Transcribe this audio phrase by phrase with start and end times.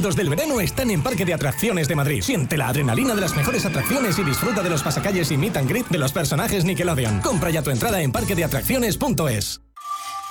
[0.00, 2.22] Los del verano están en Parque de Atracciones de Madrid.
[2.22, 5.68] Siente la adrenalina de las mejores atracciones y disfruta de los pasacalles y meet and
[5.68, 7.20] greet de los personajes Nickelodeon.
[7.20, 9.60] Compra ya tu entrada en parquedeatracciones.es.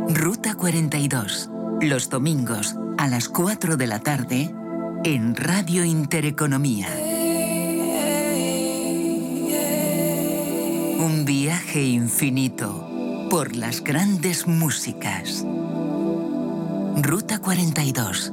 [0.08, 4.54] Ruta 42, los domingos a las 4 de la tarde
[5.04, 6.88] en Radio Intereconomía.
[10.98, 15.46] Un viaje infinito por las grandes músicas.
[16.96, 18.32] Ruta 42,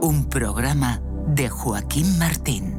[0.00, 2.75] un programa de Joaquín Martín.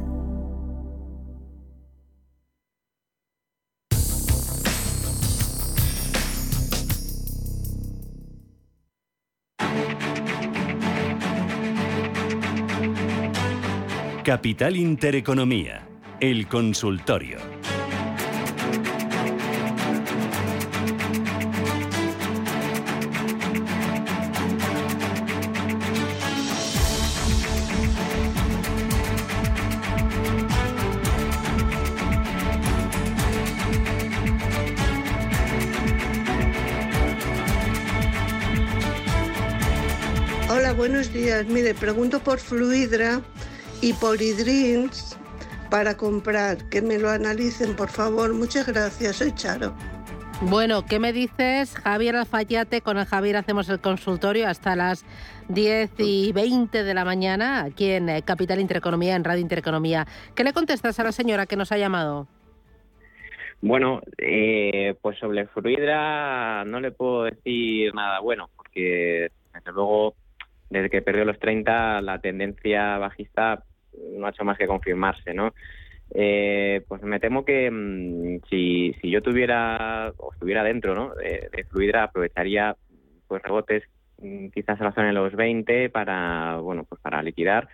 [14.28, 15.88] Capital Intereconomía,
[16.20, 17.38] el consultorio.
[40.50, 41.46] Hola, buenos días.
[41.46, 43.22] Mire, pregunto por Fluidra
[43.82, 45.18] y Polydreams
[45.70, 46.70] para comprar.
[46.70, 48.34] Que me lo analicen, por favor.
[48.34, 49.18] Muchas gracias.
[49.18, 49.74] Soy Charo.
[50.42, 52.82] Bueno, ¿qué me dices, Javier Alfayate?
[52.82, 55.04] Con el Javier hacemos el consultorio hasta las
[55.50, 60.06] 10 y 20 de la mañana aquí en eh, Capital Intereconomía, en Radio Intereconomía.
[60.36, 62.28] ¿Qué le contestas a la señora que nos ha llamado?
[63.62, 70.14] Bueno, eh, pues sobre Fruidra no le puedo decir nada bueno, porque desde luego
[70.70, 73.64] desde que perdió los 30 la tendencia bajista
[74.16, 75.54] no ha hecho más que confirmarse, ¿no?
[76.12, 81.14] Eh, pues me temo que mm, si, yo tuviera o estuviera dentro ¿no?
[81.16, 82.78] de, de Fluidra aprovecharía
[83.28, 83.84] pues rebotes
[84.22, 87.68] mm, quizás a la zona de los 20 para bueno pues para liquidar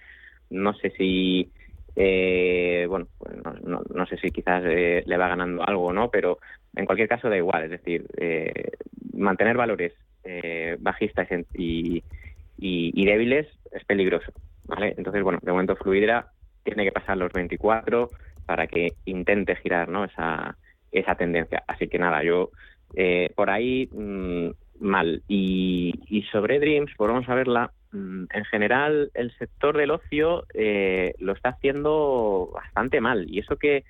[0.50, 1.52] no sé si
[1.96, 6.10] eh, bueno pues no, no, no sé si quizás eh, le va ganando algo no
[6.10, 6.40] pero
[6.76, 8.72] en cualquier caso da igual es decir eh,
[9.14, 9.94] mantener valores
[10.24, 12.04] eh, bajistas y, y,
[12.66, 14.32] y débiles es peligroso
[14.66, 14.94] ¿vale?
[14.98, 16.28] Entonces, bueno, de momento Fluidra
[16.64, 18.10] tiene que pasar los 24
[18.46, 20.06] para que intente girar ¿no?
[20.06, 20.58] esa,
[20.92, 21.64] esa tendencia.
[21.68, 22.52] Así que nada, yo
[22.96, 25.22] eh, por ahí mmm, mal.
[25.28, 27.72] Y, y, sobre Dreams, pues vamos a verla.
[27.92, 33.26] Mmm, en general, el sector del ocio eh, lo está haciendo bastante mal.
[33.30, 33.84] Y eso que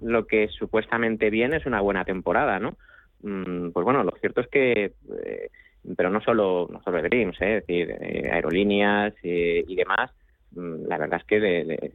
[0.00, 2.76] lo que supuestamente viene es una buena temporada, ¿no?
[3.22, 4.92] Mmm, pues bueno, lo cierto es que...
[5.24, 5.50] Eh,
[5.96, 7.58] pero no solo no solo Dreams, ¿eh?
[7.58, 10.10] es decir, eh, aerolíneas eh, y demás,
[10.52, 11.92] mm, la verdad es que de,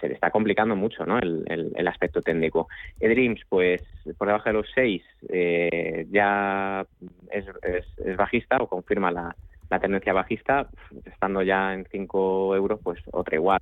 [0.00, 1.18] se le está complicando mucho ¿no?
[1.18, 2.68] el, aspecto técnico.
[3.00, 3.82] Dreams, pues
[4.18, 6.84] por debajo de los 6 eh, ya
[7.30, 9.34] es, es, bajista o confirma la,
[9.70, 10.68] la, tendencia bajista,
[11.04, 13.60] estando ya en 5 euros, pues otra igual.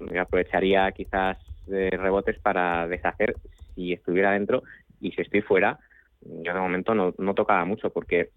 [0.00, 1.38] Yo aprovecharía quizás
[1.70, 3.34] eh, rebotes para deshacer
[3.74, 4.62] si estuviera dentro
[5.00, 5.78] y si estoy fuera,
[6.20, 8.30] yo de momento no, no tocaba mucho porque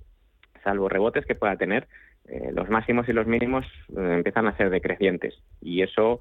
[0.67, 1.87] salvo rebotes que pueda tener,
[2.27, 5.33] eh, los máximos y los mínimos eh, empiezan a ser decrecientes.
[5.61, 6.19] Y eso,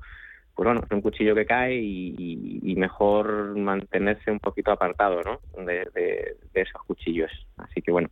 [0.54, 5.40] pues bueno, es un cuchillo que cae y, mejor mantenerse un poquito apartado ¿no?
[5.64, 7.32] de, esos cuchillos.
[7.56, 8.08] Así que bueno,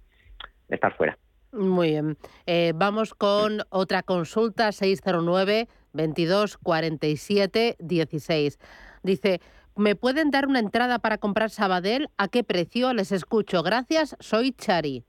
[0.69, 1.17] estar fuera.
[1.53, 2.17] Muy bien.
[2.47, 8.59] Eh, vamos con otra consulta, 609 22 47 16.
[9.05, 9.41] Dice,
[9.77, 12.09] ¿me pueden dar una entrada para comprar Sabadell?
[12.17, 12.93] ¿A qué precio?
[12.95, 13.63] Les escucho.
[13.63, 15.05] Gracias, soy Chari.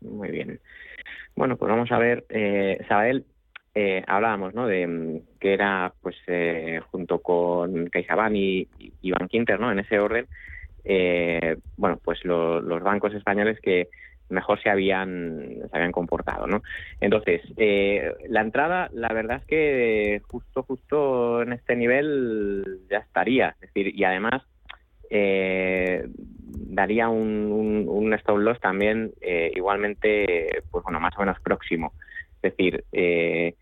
[0.00, 0.60] Muy bien.
[1.36, 3.24] Bueno, pues vamos a ver, eh, Sabadell,
[3.74, 4.66] eh, hablábamos, ¿no?
[4.66, 8.68] De mm, que era, pues, eh, junto con CaixaBank y,
[9.02, 9.70] y Bankinter, ¿no?
[9.70, 10.28] En ese orden,
[10.84, 13.88] eh, bueno, pues lo, los bancos españoles que
[14.28, 16.62] mejor se habían se habían comportado, ¿no?
[17.00, 23.56] Entonces, eh, la entrada, la verdad es que justo, justo en este nivel ya estaría,
[23.60, 24.42] es decir, y además
[25.10, 26.08] eh,
[26.70, 31.92] daría un, stop loss también eh, igualmente, pues bueno, más o menos próximo.
[32.42, 33.54] Es decir, eh,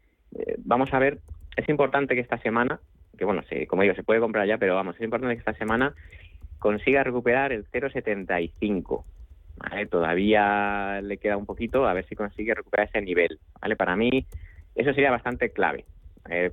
[0.58, 1.18] vamos a ver,
[1.56, 2.80] es importante que esta semana,
[3.16, 5.54] que bueno, se, como digo, se puede comprar ya, pero vamos, es importante que esta
[5.54, 5.94] semana
[6.58, 9.04] consiga recuperar el 0,75.
[9.56, 9.86] ¿vale?
[9.86, 13.38] Todavía le queda un poquito, a ver si consigue recuperar ese nivel.
[13.60, 13.76] ¿vale?
[13.76, 14.26] Para mí,
[14.74, 15.84] eso sería bastante clave.
[16.30, 16.52] eh,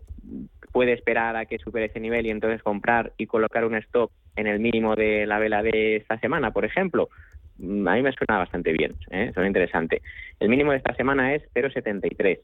[0.71, 4.47] puede esperar a que supere ese nivel y entonces comprar y colocar un stop en
[4.47, 7.09] el mínimo de la vela de esta semana, por ejemplo.
[7.57, 9.31] Mm, a mí me suena bastante bien, ¿eh?
[9.33, 10.01] suena interesante.
[10.39, 12.39] El mínimo de esta semana es 0,73,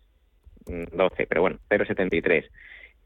[0.91, 2.49] 12, mm, pero bueno, 0,73.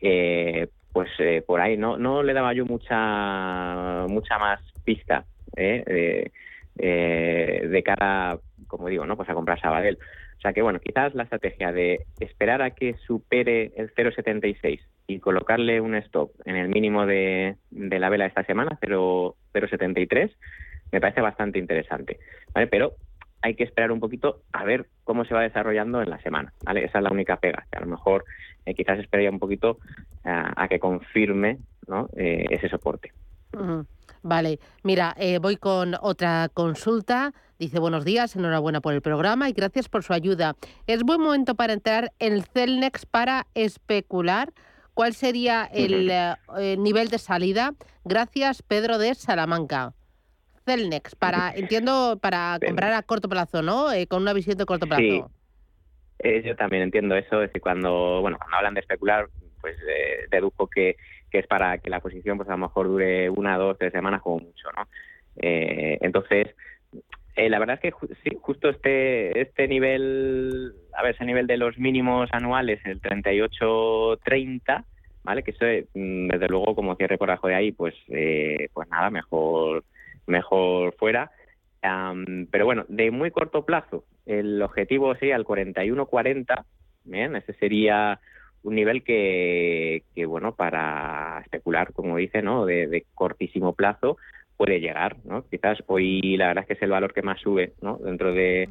[0.02, 6.32] Eh, pues eh, por ahí no le daba yo mucha mucha más pista ¿eh?
[6.76, 9.98] de cara, como digo, no pues a comprar Sabadell.
[10.38, 15.20] O sea que bueno, quizás la estrategia de esperar a que supere el 0,76 y
[15.20, 20.32] colocarle un stop en el mínimo de, de la vela esta semana, 0,73,
[20.92, 22.20] me parece bastante interesante.
[22.54, 22.68] ¿vale?
[22.68, 22.96] Pero
[23.42, 26.54] hay que esperar un poquito a ver cómo se va desarrollando en la semana.
[26.64, 26.86] ¿vale?
[26.86, 28.26] Esa es la única pega, que a lo mejor
[28.66, 29.78] eh, quizás esperaría un poquito
[30.24, 32.10] eh, a que confirme ¿no?
[32.16, 33.12] Eh, ese soporte.
[34.22, 37.32] Vale, mira, voy con otra consulta.
[37.58, 40.56] Dice, buenos días, enhorabuena por el programa y gracias por su ayuda.
[40.88, 44.52] ¿Es buen momento para entrar en el Celnex para especular?
[44.96, 46.12] ¿Cuál sería el
[46.82, 47.74] nivel de salida?
[48.04, 49.94] Gracias, Pedro de Salamanca.
[50.66, 53.92] Celnex, para, entiendo, para comprar a corto plazo, ¿no?
[53.92, 55.02] Eh, con una visión de corto plazo.
[55.02, 55.24] Sí.
[56.20, 59.28] Eh, yo también entiendo eso, es decir, cuando, bueno, cuando hablan de especular,
[59.62, 60.96] pues eh, deduzco que,
[61.30, 64.22] que es para que la posición, pues a lo mejor dure una, dos, tres semanas
[64.22, 64.88] como mucho, ¿no?
[65.38, 66.56] entonces,
[67.36, 71.78] la verdad es que sí, justo este este nivel, a ver, ese nivel de los
[71.78, 74.86] mínimos anuales, el 38-30,
[75.24, 75.44] ¿vale?
[75.44, 79.84] Que eso, mm, desde luego, como cierre por abajo de ahí, pues, pues nada, mejor
[80.28, 81.32] mejor fuera.
[82.52, 86.66] pero bueno, de muy corto plazo, el objetivo sería el 41-40,
[87.04, 88.20] bien, ese sería
[88.64, 92.66] un nivel que, que, bueno, para especular, como dice, ¿no?
[92.66, 94.18] De, cortísimo plazo
[94.58, 95.48] puede llegar, ¿no?
[95.48, 97.98] Quizás hoy la verdad es que es el valor que más sube, ¿no?
[97.98, 98.70] Dentro de,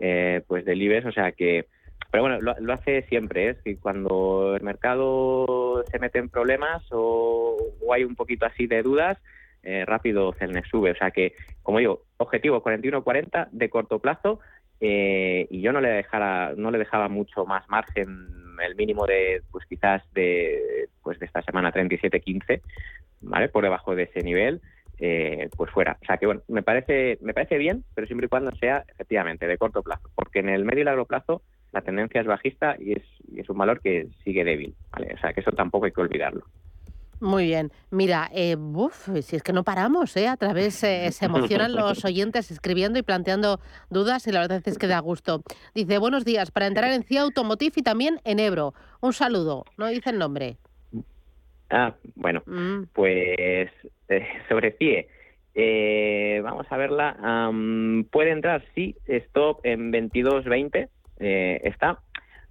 [0.00, 1.66] eh, pues del IBEX, o sea que,
[2.10, 3.56] pero bueno, lo, hace siempre, ¿eh?
[3.64, 7.56] Si cuando el mercado se mete en problemas o
[7.92, 9.18] hay un poquito así de dudas,
[9.64, 10.90] eh, rápido Celnex sube.
[10.90, 14.40] O sea que, como digo, objetivo 41-40 de corto plazo
[14.80, 18.08] eh, y yo no le dejara, no le dejaba mucho más margen,
[18.62, 22.60] el mínimo de, pues quizás de, pues de esta semana 37-15,
[23.22, 23.48] ¿vale?
[23.48, 24.60] Por debajo de ese nivel.
[25.06, 25.98] Eh, pues fuera.
[26.00, 29.46] O sea que bueno, me parece, me parece bien, pero siempre y cuando sea efectivamente
[29.46, 31.42] de corto plazo, porque en el medio y largo plazo
[31.72, 35.12] la tendencia es bajista y es, y es un valor que sigue débil, ¿vale?
[35.14, 36.46] O sea que eso tampoco hay que olvidarlo.
[37.20, 37.70] Muy bien.
[37.90, 38.56] Mira, eh,
[39.20, 40.26] si es que no paramos, ¿eh?
[40.26, 43.60] A través eh, se emocionan los oyentes escribiendo y planteando
[43.90, 45.42] dudas y la verdad es que da gusto.
[45.74, 48.72] Dice, buenos días, para entrar en CIA Automotive y también en Ebro.
[49.02, 50.56] Un saludo, no dice el nombre.
[51.70, 52.84] Ah, bueno, mm.
[52.92, 53.70] pues
[54.08, 55.08] eh, sobre CIE.
[55.56, 57.50] Eh, vamos a verla.
[58.10, 60.88] puede entrar, sí, stop en 22.20.
[61.20, 62.00] Eh, está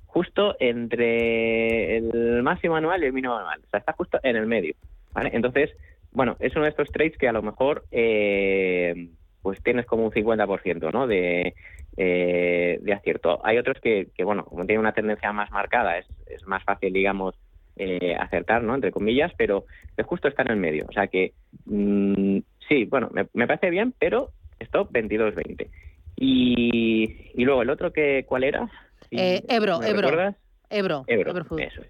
[0.06, 3.60] justo entre el máximo anual y el mínimo anual.
[3.66, 4.76] O sea, está justo en el medio.
[5.12, 5.32] ¿vale?
[5.34, 5.72] Entonces,
[6.12, 9.10] bueno, es uno de estos trades que a lo mejor eh,
[9.42, 11.08] pues tienes como un 50% ¿no?
[11.08, 11.56] de,
[11.98, 13.42] eh, de acierto.
[13.44, 16.94] Hay otros que, que, bueno, como tienen una tendencia más marcada, es, es más fácil,
[16.94, 17.36] digamos,
[17.76, 18.76] eh, acertar, ¿no?
[18.76, 19.66] Entre comillas, pero
[20.06, 20.86] justo está en el medio.
[20.88, 21.34] O sea que,
[21.66, 22.38] mm,
[22.68, 25.70] sí, bueno, me, me, parece bien, pero stop 22-20.
[26.16, 28.70] Y, y luego el otro que, ¿cuál era?
[29.12, 30.36] Eh, Ebro, Ebro.
[30.70, 31.06] Ebro.
[31.08, 31.34] Ebro.
[31.58, 31.90] Eso es.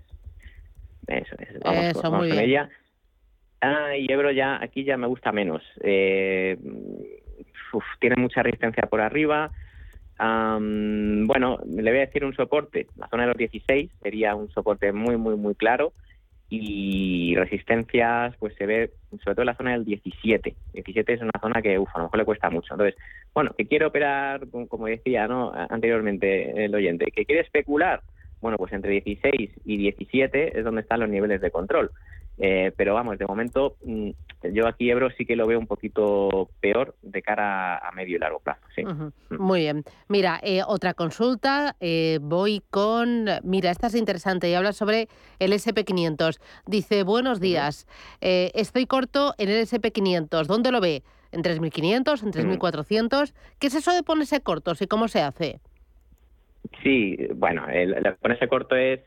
[1.07, 1.59] Eso es.
[2.01, 2.69] Vamos, con, ella.
[3.61, 5.63] Ah, y Ebro ya, aquí ya me gusta menos.
[5.81, 6.57] Eh,
[7.99, 9.51] tiene mucha resistencia por arriba.
[10.19, 12.87] Bueno, le voy a decir un soporte.
[12.97, 15.93] La zona de los 16 sería un soporte muy, muy, muy claro.
[16.49, 18.91] Y resistencias, pues se ve
[19.23, 20.55] sobre todo en la zona del 17.
[20.73, 22.75] 17 es una zona que, uf, a lo mejor le cuesta mucho.
[22.75, 22.95] Entonces,
[23.33, 25.51] bueno, que quiere operar, como decía ¿no?
[25.51, 28.01] anteriormente el oyente, que quiere especular,
[28.39, 31.91] bueno, pues entre 16 y 17 es donde están los niveles de control.
[32.39, 34.09] Eh, pero vamos, de momento mm,
[34.53, 38.19] yo aquí Ebro sí que lo veo un poquito peor de cara a medio y
[38.19, 38.61] largo plazo.
[38.75, 38.83] Sí.
[38.83, 39.11] Mm.
[39.37, 39.83] Muy bien.
[40.07, 41.75] Mira, eh, otra consulta.
[41.79, 43.27] Eh, voy con.
[43.43, 45.07] Mira, esta es interesante y habla sobre
[45.39, 46.39] el SP500.
[46.65, 47.87] Dice: Buenos días.
[48.19, 50.45] estoy corto en el SP500.
[50.45, 51.03] ¿Dónde lo ve?
[51.31, 52.23] ¿En 3.500?
[52.23, 53.33] ¿En 3.400?
[53.59, 55.59] ¿Qué es eso de ponerse cortos y cómo se hace?
[56.81, 59.01] Sí, bueno, el, ponerse corto es,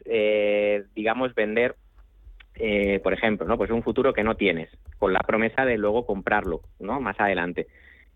[0.94, 1.76] digamos, vender
[2.58, 3.58] eh, por ejemplo, ¿no?
[3.58, 7.00] Pues un futuro que no tienes, con la promesa de luego comprarlo, ¿no?
[7.00, 7.66] Más adelante.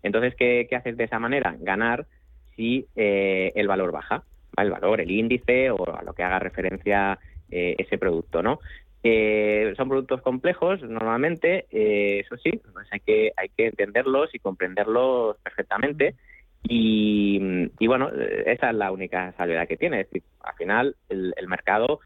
[0.01, 1.55] Entonces, ¿qué, haces de esa manera?
[1.59, 2.07] Ganar
[2.55, 4.23] si eh, el valor baja,
[4.57, 7.19] el valor, el índice o a lo que haga referencia
[7.49, 8.59] eh, ese producto, ¿no?
[9.03, 16.13] son productos complejos normalmente, eso sí, pues hay que hay que entenderlos y comprenderlos perfectamente.
[16.63, 17.39] Y,
[17.87, 18.11] bueno,
[18.45, 20.01] esa es la única salvedad que tiene.
[20.01, 21.99] Es decir, al final el mercado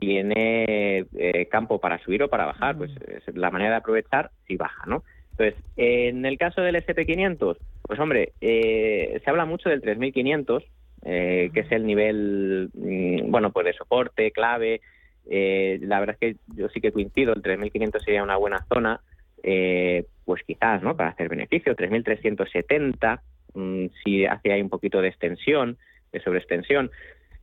[0.00, 4.56] tiene eh, campo para subir o para bajar, pues es la manera de aprovechar si
[4.56, 5.04] baja, ¿no?
[5.32, 10.64] Entonces, en el caso del SP500, pues hombre, eh, se habla mucho del 3500,
[11.02, 14.80] eh, que es el nivel, mm, bueno, pues de soporte, clave.
[15.28, 19.00] Eh, la verdad es que yo sí que coincido, el 3500 sería una buena zona,
[19.42, 20.96] eh, pues quizás, ¿no?
[20.96, 23.22] Para hacer beneficio, 3370,
[23.54, 25.78] mm, si hace ahí un poquito de extensión,
[26.12, 26.90] de sobreextensión.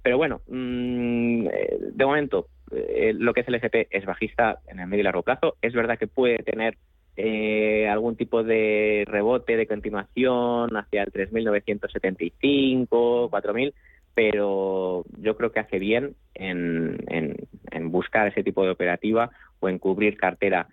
[0.04, 4.80] Pero bueno, mm, eh, de momento, eh, lo que es el SP es bajista en
[4.80, 5.58] el medio y largo plazo.
[5.62, 6.78] Es verdad que puede tener
[7.16, 12.88] eh, algún tipo de rebote de continuación hacia el 3.975,
[13.30, 13.74] 4.000,
[14.14, 19.80] pero yo creo que hace bien en, en, buscar ese tipo de operativa o en
[19.80, 20.68] cubrir cartera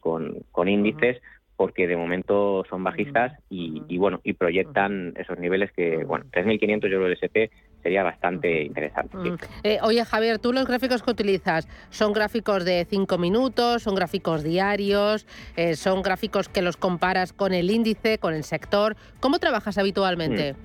[0.00, 1.22] con, con, índices
[1.60, 6.80] porque de momento son bajistas y, bueno y proyectan esos niveles que bueno 3.500 yo
[6.80, 9.16] creo el SP sería bastante interesante.
[9.62, 14.42] Eh, oye Javier, tú los gráficos que utilizas son gráficos de 5 minutos, son gráficos
[14.42, 18.96] diarios, eh, son gráficos que los comparas con el índice, con el sector.
[19.20, 20.52] ¿Cómo trabajas habitualmente?
[20.52, 20.56] Mm.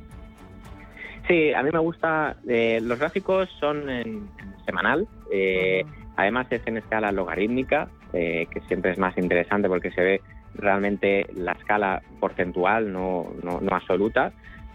[1.27, 2.35] Sí, a mí me gusta.
[2.47, 4.29] Eh, los gráficos son en,
[4.65, 5.07] semanal.
[6.17, 10.21] Además es en escala logarítmica, que siempre es más interesante porque se ve
[10.53, 14.31] realmente la escala porcentual, no, no, absoluta,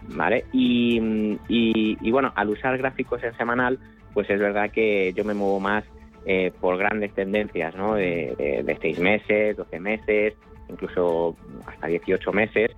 [0.09, 0.45] ¿vale?
[0.51, 3.79] Y, y, bueno, al usar gráficos en semanal,
[4.13, 5.83] pues es verdad que yo me muevo más
[6.25, 7.95] eh, por grandes tendencias, ¿no?
[7.95, 10.33] De, de, seis meses, 12 meses,
[10.69, 12.71] incluso hasta 18 meses.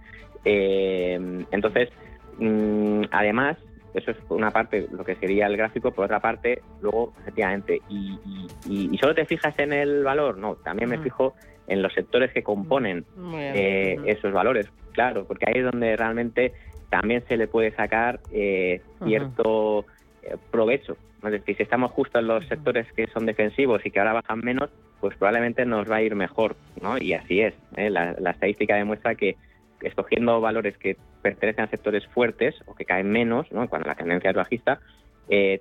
[0.45, 1.89] Eh, entonces,
[2.37, 3.57] mm, además,
[3.93, 7.81] eso es por una parte lo que sería el gráfico, por otra parte, luego, efectivamente,
[7.89, 8.19] y,
[8.67, 11.35] y, solo te fijas en el valor, no, también me fijo
[11.67, 16.53] en los sectores que componen eh, esos valores, claro, porque ahí es donde realmente
[16.93, 19.83] también se le puede sacar eh, cierto
[20.21, 20.95] eh, provecho.
[21.23, 24.41] Es decir, si estamos justo en los sectores que son defensivos y que ahora bajan
[24.41, 24.69] menos,
[25.01, 27.00] pues probablemente nos va a ir mejor, ¿no?
[27.00, 27.55] Y así es.
[27.75, 29.38] La, la, estadística demuestra que
[29.81, 33.67] escogiendo valores que pertenecen a sectores fuertes o que caen menos, ¿no?
[33.67, 34.79] Cuando la tendencia es bajista,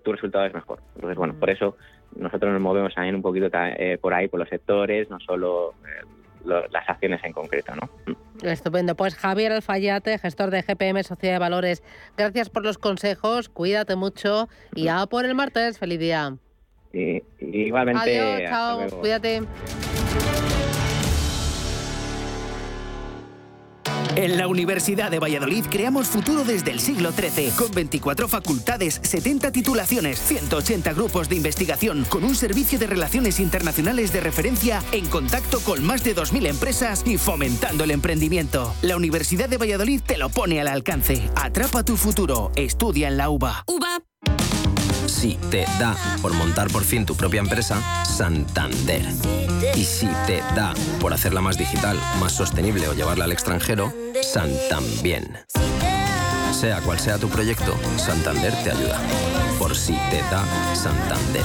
[0.05, 0.81] tu resultado es mejor.
[0.97, 1.79] Entonces, bueno, por eso
[2.15, 5.73] nosotros nos movemos también un poquito eh, por ahí, por los sectores, no solo
[6.45, 7.73] las acciones en concreto.
[7.75, 7.89] ¿no?
[8.43, 8.95] Estupendo.
[8.95, 11.83] Pues Javier Alfayate, gestor de GPM Sociedad de Valores,
[12.17, 15.79] gracias por los consejos, cuídate mucho y a por el martes.
[15.79, 16.37] Feliz día.
[16.93, 18.21] Y, igualmente.
[18.21, 19.43] Adiós, chao, cuídate.
[24.17, 29.53] En la Universidad de Valladolid creamos futuro desde el siglo XIII, con 24 facultades, 70
[29.53, 35.61] titulaciones, 180 grupos de investigación, con un servicio de relaciones internacionales de referencia en contacto
[35.61, 38.75] con más de 2.000 empresas y fomentando el emprendimiento.
[38.83, 41.31] La Universidad de Valladolid te lo pone al alcance.
[41.35, 42.53] Atrapa tu futuro.
[42.55, 43.65] Estudia en la UBA.
[43.67, 44.12] UBA.
[45.23, 49.07] Si te da por montar por fin tu propia empresa, Santander.
[49.77, 55.39] Y si te da por hacerla más digital, más sostenible o llevarla al extranjero, Santambién.
[56.53, 58.99] Sea cual sea tu proyecto, Santander te ayuda.
[59.61, 61.45] Por si te da Santander.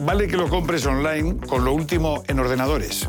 [0.00, 3.08] Vale que lo compres online con lo último en ordenadores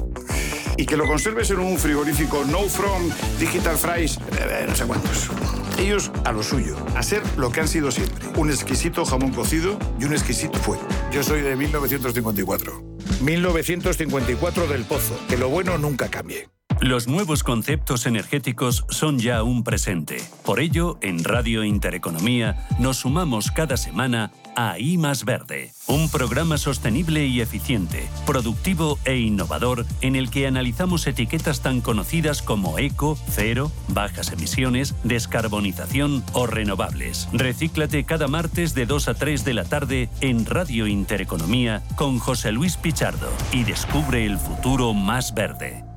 [0.79, 5.29] y que lo conserves en un frigorífico No From, Digital Fries, eh, no sé cuántos.
[5.77, 8.25] Ellos a lo suyo, a ser lo que han sido siempre.
[8.37, 10.87] Un exquisito jamón cocido y un exquisito fuego.
[11.11, 12.81] Yo soy de 1954.
[13.21, 15.19] 1954 del Pozo.
[15.27, 16.47] Que lo bueno nunca cambie.
[16.81, 20.17] Los nuevos conceptos energéticos son ya un presente.
[20.45, 26.57] Por ello, en Radio Intereconomía nos sumamos cada semana a I más Verde, un programa
[26.57, 33.17] sostenible y eficiente, productivo e innovador en el que analizamos etiquetas tan conocidas como eco,
[33.29, 37.29] cero, bajas emisiones, descarbonización o renovables.
[37.31, 42.51] Recíclate cada martes de 2 a 3 de la tarde en Radio Intereconomía con José
[42.51, 45.88] Luis Pichardo y descubre el futuro más verde.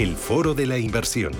[0.00, 1.32] El Foro de la Inversión.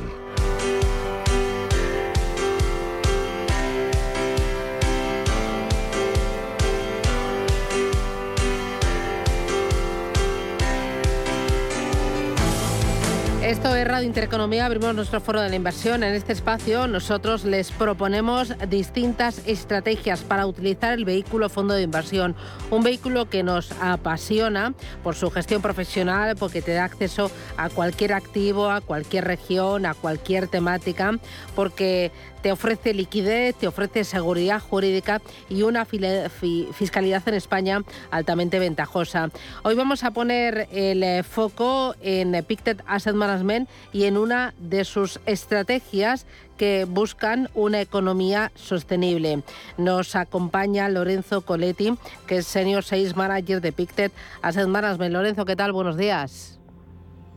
[13.51, 16.05] Esto es Radio Intereconomía, abrimos nuestro foro de la inversión.
[16.05, 22.37] En este espacio nosotros les proponemos distintas estrategias para utilizar el vehículo fondo de inversión.
[22.71, 28.13] Un vehículo que nos apasiona por su gestión profesional, porque te da acceso a cualquier
[28.13, 31.19] activo, a cualquier región, a cualquier temática,
[31.57, 39.31] porque te ofrece liquidez, te ofrece seguridad jurídica y una fiscalidad en España altamente ventajosa.
[39.63, 44.85] Hoy vamos a poner el eh, foco en Pictet Asset Management y en una de
[44.85, 49.43] sus estrategias que buscan una economía sostenible.
[49.79, 51.95] Nos acompaña Lorenzo Coletti,
[52.27, 55.13] que es Senior Sales Manager de Pictet Asset Management.
[55.15, 55.73] Lorenzo, ¿qué tal?
[55.73, 56.60] Buenos días.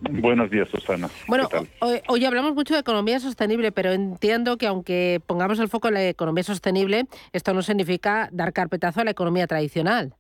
[0.10, 1.08] Buenos días, Susana.
[1.28, 1.48] Bueno,
[2.08, 6.08] hoy, hablamos mucho de economía sostenible, pero entiendo que aunque pongamos el foco en la
[6.08, 10.14] economía sostenible, esto no significa dar carpetazo a la economía tradicional.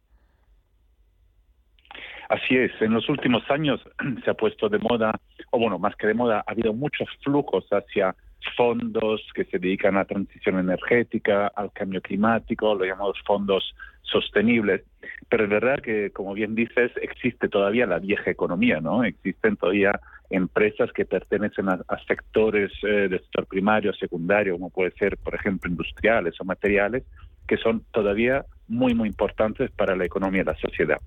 [2.29, 3.81] Así es, en los últimos años
[4.23, 5.19] se ha puesto de moda,
[5.51, 8.15] o bueno, más que de moda, ha habido muchos flujos hacia
[8.55, 14.83] fondos que se dedican a la transición energética, al cambio climático, lo llamamos fondos sostenibles.
[15.29, 19.03] Pero es verdad que, como bien dices, existe todavía la vieja economía, ¿no?
[19.03, 25.17] Existen todavía empresas que pertenecen a, sectores eh, de sector primario, secundario, como puede ser,
[25.17, 27.03] por ejemplo, industriales o materiales,
[27.47, 30.99] que son todavía muy, muy importantes para la economía de la sociedad.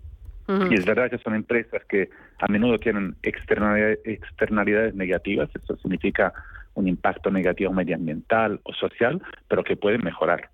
[0.49, 6.33] Y es verdad que son empresas que a menudo tienen externalidades negativas, eso significa
[6.76, 10.50] un impacto negativo medioambiental o social, pero que pueden mejorar.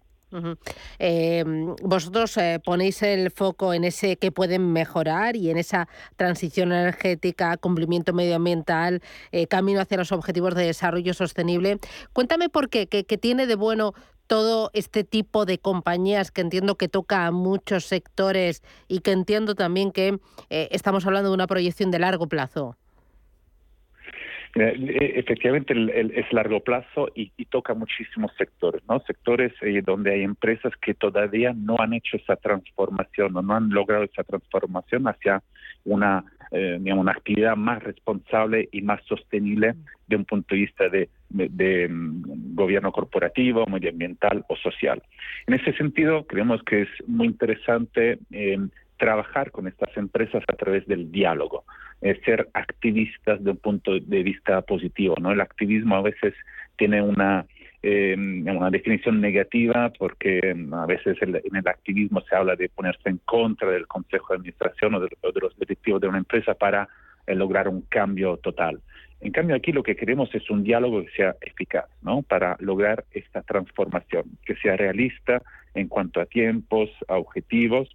[0.98, 1.44] Eh,
[1.82, 7.56] vosotros eh, ponéis el foco en ese que pueden mejorar y en esa transición energética,
[7.58, 11.78] cumplimiento medioambiental, eh, camino hacia los objetivos de desarrollo sostenible.
[12.12, 13.92] Cuéntame por qué, qué, tiene de bueno
[14.26, 19.54] todo este tipo de compañías que entiendo que toca a muchos sectores y que entiendo
[19.54, 22.78] también que estamos hablando de una proyección de largo plazo.
[24.54, 25.74] Eh, eh, efectivamente
[26.14, 29.00] es largo plazo y, toca muchísimos sectores, ¿no?
[29.00, 33.70] Sectores eh, donde hay empresas que todavía no han hecho esa transformación o no han
[33.70, 35.42] logrado esa transformación hacia
[35.84, 39.74] una, digamos, una actividad más responsable y más sostenible
[40.06, 41.08] de un punto de vista de,
[41.88, 45.02] mm, gobierno corporativo, medioambiental o social.
[45.46, 48.18] En ese sentido, creemos que es muy interesante
[49.02, 51.64] trabajar con estas empresas a través del diálogo,
[52.24, 55.16] ser activistas de un punto de vista positivo.
[55.20, 55.32] ¿no?
[55.32, 56.34] El activismo a veces
[56.76, 57.44] tiene una,
[57.82, 63.08] eh, una definición negativa porque mm, a veces en el activismo se habla de ponerse
[63.08, 65.08] en contra del consejo de administración o de,
[65.40, 66.88] los directivos de una empresa para
[67.26, 68.78] eh, lograr un cambio total.
[69.20, 72.22] En cambio, aquí lo que queremos es un diálogo que sea eficaz, ¿no?
[72.22, 75.42] Para lograr esta transformación, que sea realista
[75.74, 77.88] en cuanto a tiempos, a objetivos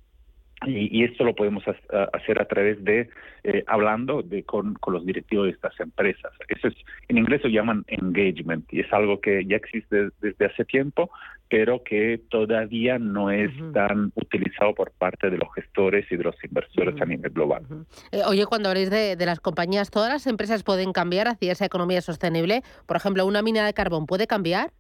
[0.66, 3.10] y, esto lo podemos hacer a través de
[3.44, 6.32] eh, hablando de, con, los directivos de estas empresas.
[6.48, 6.76] Eso es,
[7.08, 11.12] en inglés lo llaman engagement y es algo que ya existe desde hace tiempo,
[11.48, 16.36] pero que todavía no es tan utilizado por parte de los gestores y de los
[16.44, 17.64] inversores a nivel global.
[18.12, 21.66] Eh, oye, cuando habléis de, de las compañías, ¿todas las empresas pueden cambiar hacia esa
[21.66, 22.64] economía sostenible?
[22.88, 24.72] Por ejemplo, ¿una mina de carbón puede cambiar?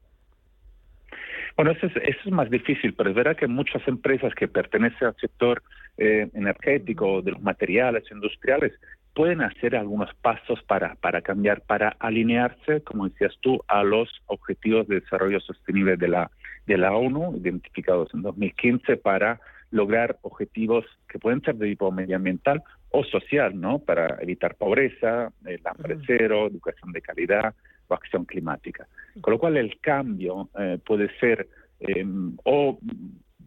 [1.58, 5.08] Bueno, eso es, eso es más difícil, pero es verdad que muchas empresas que pertenecen
[5.08, 5.63] al sector
[5.98, 8.74] eh, energético, de los materiales industriales,
[9.15, 14.88] pueden hacer algunos pasos para, para cambiar, para alinearse, como decías tú, a los objetivos
[14.88, 16.30] de desarrollo sostenible de la,
[16.67, 19.41] de la ONU, identificados en 2015, para
[19.72, 23.80] lograr objetivos que pueden ser de tipo medioambiental o social, ¿no?
[23.80, 27.56] Para evitar pobreza, el hambre cero, educación de calidad,
[27.88, 28.88] o acción climática.
[29.21, 31.47] Con lo cual el cambio eh, puede ser
[31.80, 32.80] em, o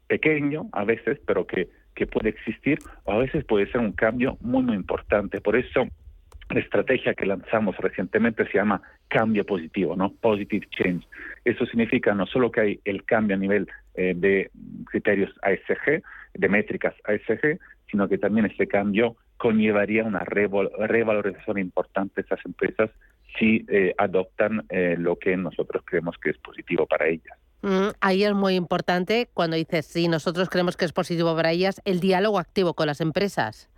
[0.07, 4.37] pequeño a veces, pero que, que puede existir, o a veces puede ser un cambio
[4.41, 5.41] muy, muy importante.
[5.41, 5.87] Por eso
[6.51, 10.13] la estrategia que lanzamos recientemente se llama cambio positivo, ¿no?
[10.13, 11.07] Positive change.
[11.45, 14.51] Eso significa no solo que hay el cambio a nivel eh, de
[14.87, 16.03] criterios ASG,
[16.35, 17.59] de métricas ASG,
[17.91, 22.91] sino que también ese cambio conllevaría una revalorización importante de esas empresas
[23.39, 27.39] si eh, adoptan eh, lo que nosotros creemos que es positivo para ellas.
[27.63, 31.81] Mm, ahí es muy importante cuando dices, si nosotros creemos que es positivo para ellas,
[31.85, 33.69] el diálogo activo con las empresas.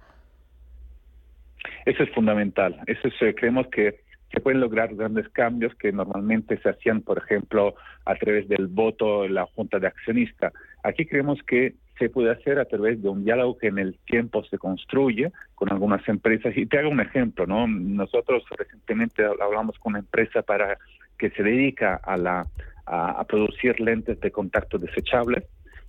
[1.84, 2.78] Eso es fundamental.
[2.86, 4.00] Eso eh, creemos que
[4.32, 7.74] se pueden lograr grandes cambios que normalmente se hacían, por ejemplo,
[8.06, 10.52] a través del voto en la Junta de Accionistas.
[10.82, 14.42] Aquí creemos que se puede hacer a través de un diálogo que en el tiempo
[14.44, 16.52] se construye con algunas empresas.
[16.56, 17.68] Y te hago un ejemplo, ¿no?
[17.68, 20.78] Nosotros recientemente hablamos con una empresa para
[21.16, 22.44] que se dedica a, la,
[22.86, 25.44] a, producir lentes de contacto desechables,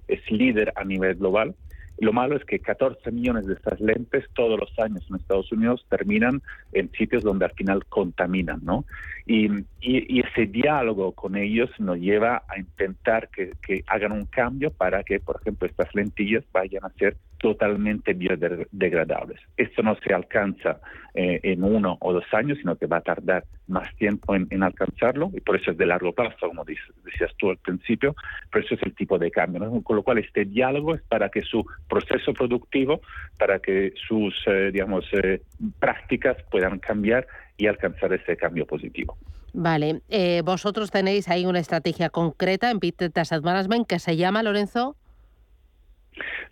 [0.08, 1.56] es líder a nivel global
[2.00, 5.86] Lo malo es que 14 millones de estas lentes todos los años en Estados Unidos
[5.90, 8.86] terminan en sitios donde al final contaminan, ¿no?
[9.26, 14.72] Y, y, ese diálogo con ellos nos lleva a intentar que, que hagan un cambio
[14.72, 19.38] para que, por ejemplo, estas lentillas vayan a ser totalmente biodegradables.
[19.58, 20.80] Esto no se alcanza
[21.14, 25.30] eh, en uno o dos años, sino que va a tardar más tiempo en, alcanzarlo
[25.34, 28.16] y por eso es de largo plazo, como decías tú al principio,
[28.50, 29.84] pero eso es el tipo de cambio.
[29.84, 33.02] Con lo cual este diálogo es para que su proceso productivo,
[33.38, 35.42] para que sus, eh, digamos, eh,
[35.80, 37.28] prácticas puedan cambiar
[37.58, 39.18] y alcanzar ese cambio positivo.
[39.52, 40.02] Vale,
[40.46, 42.96] vosotros tenéis ahí una estrategia concreta en Big
[43.44, 44.96] Management que se llama, Lorenzo.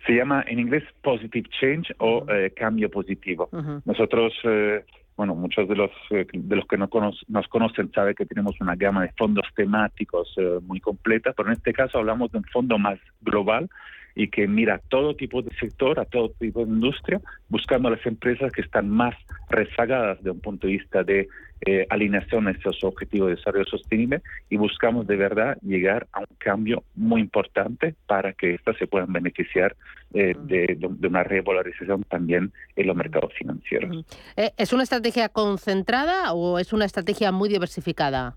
[0.06, 3.48] Se llama en inglés Positive Change o eh, cambio positivo.
[3.84, 4.84] Nosotros, eh,
[5.16, 6.90] bueno, muchos de los, eh, de los que nos,
[7.28, 11.72] nos conocen saben que tenemos una gama de fondos temáticos muy completa, pero en este
[11.72, 13.68] caso hablamos de un fondo más global
[14.14, 18.04] y que mira todo tipo de sector, a todo tipo de industria, buscando a las
[18.06, 19.14] empresas que están más
[19.48, 21.28] rezagadas de un punto de vista de
[21.64, 24.20] eh, alineación a estos objetivos de desarrollo sostenible
[24.50, 29.12] y buscamos de verdad llegar a un cambio muy importante para que éstas se puedan
[29.12, 29.76] beneficiar
[30.12, 34.04] eh, de, una revalorización también en los mercados financieros.
[34.36, 38.36] Eh, ¿Es una estrategia concentrada o es una estrategia muy diversificada?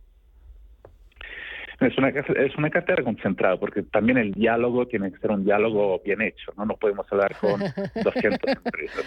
[1.80, 6.02] Es una, es una cartera concentrada, porque también el diálogo tiene que ser un diálogo
[6.04, 6.66] bien hecho, ¿no?
[6.66, 7.60] No podemos hablar con
[8.04, 9.06] 200 empresas,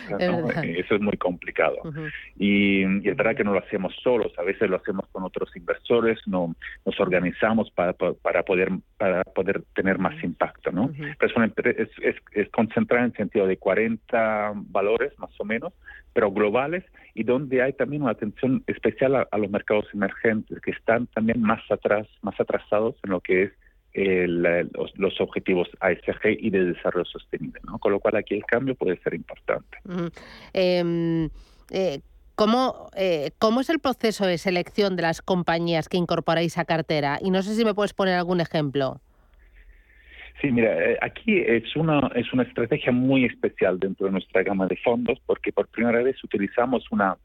[0.63, 1.77] Eso es muy complicado.
[2.39, 6.19] y, es verdad que no lo hacemos solos, a veces lo hacemos con otros inversores,
[6.27, 6.55] no,
[6.85, 10.91] nos organizamos para, para, poder, para poder tener más impacto, ¿no?
[11.19, 15.73] Pero es, es, es concentrada en el sentido de 40 valores, más o menos,
[16.19, 16.83] pero globales
[17.15, 21.61] y donde hay también una atención especial a, los mercados emergentes que están también más
[21.71, 23.53] atrás, más atrasados en lo que es
[23.95, 27.61] los, objetivos ASG y de desarrollo sostenible.
[27.79, 29.79] Con lo cual aquí el cambio puede ser importante.
[30.55, 31.29] Em,
[31.71, 32.01] eh,
[32.35, 37.21] ¿Cómo, eh, ¿Cómo es el proceso de selección de las compañías que incorporáis a cartera?
[37.23, 39.01] Y no sé si me puedes poner algún ejemplo.
[40.41, 44.69] Sí, mira, eh, aquí es una, es una estrategia muy especial dentro de nuestra gama
[44.69, 47.17] de fondos porque por primera vez utilizamos una,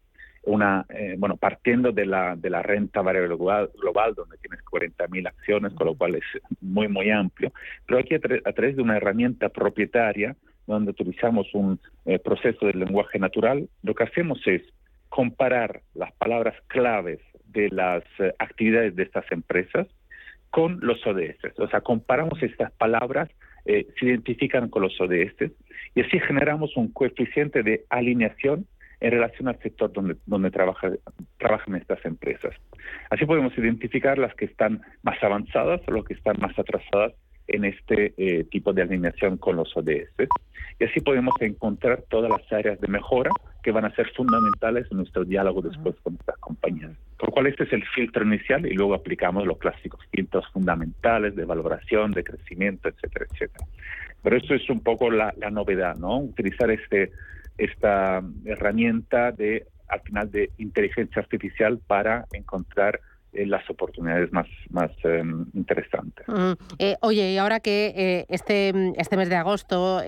[0.44, 5.74] una eh, bueno, partiendo de la, de la renta variable global, donde tienes 40.000 acciones,
[5.74, 6.24] con lo cual es
[6.60, 7.54] muy, muy amplio,
[7.86, 13.20] pero aquí a, través de una herramienta propietaria, donde utilizamos un eh, proceso de lenguaje
[13.20, 14.64] natural, lo que hacemos es
[15.10, 18.04] comparar las palabras claves de las
[18.40, 19.86] actividades de estas empresas,
[20.54, 21.58] con los ODS.
[21.58, 23.28] O sea, comparamos estas palabras,
[23.66, 25.52] eh, se identifican con los ODS
[25.96, 28.68] y así generamos un coeficiente de alineación
[29.00, 30.92] en relación al sector donde, donde trabaja,
[31.40, 32.54] trabajan estas empresas.
[33.10, 37.14] Así podemos identificar las que están más avanzadas o las que están más atrasadas
[37.48, 40.10] en este eh, tipo de alineación con los ODS.
[40.80, 44.98] Y así podemos encontrar todas las áreas de mejora que van a ser fundamentales en
[44.98, 46.92] nuestro diálogo después con estas compañías.
[47.18, 51.36] Por lo cual este es el filtro inicial y luego aplicamos los clásicos filtros fundamentales
[51.36, 53.66] de valoración, de crecimiento, etcétera, etcétera.
[54.22, 56.20] Pero eso es un poco la, la novedad, ¿no?
[56.20, 57.12] Utilizar este
[57.58, 63.00] esta herramienta de al final de inteligencia artificial para encontrar
[63.34, 66.26] las oportunidades más, más em, interesantes.
[66.80, 70.02] Eh, oye, y ahora que eh, este, este mes de agosto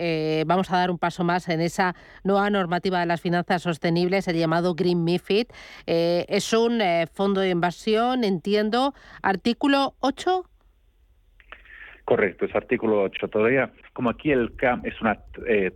[0.46, 4.38] vamos a dar un paso más en esa nueva normativa de las finanzas sostenibles, el
[4.38, 5.48] llamado Green MIFID,
[5.86, 6.82] es un
[7.14, 10.44] fondo de inversión, entiendo, artículo 8.
[12.06, 13.28] Correcto, es artículo 8.
[13.30, 15.20] Todavía, como aquí el CAM es una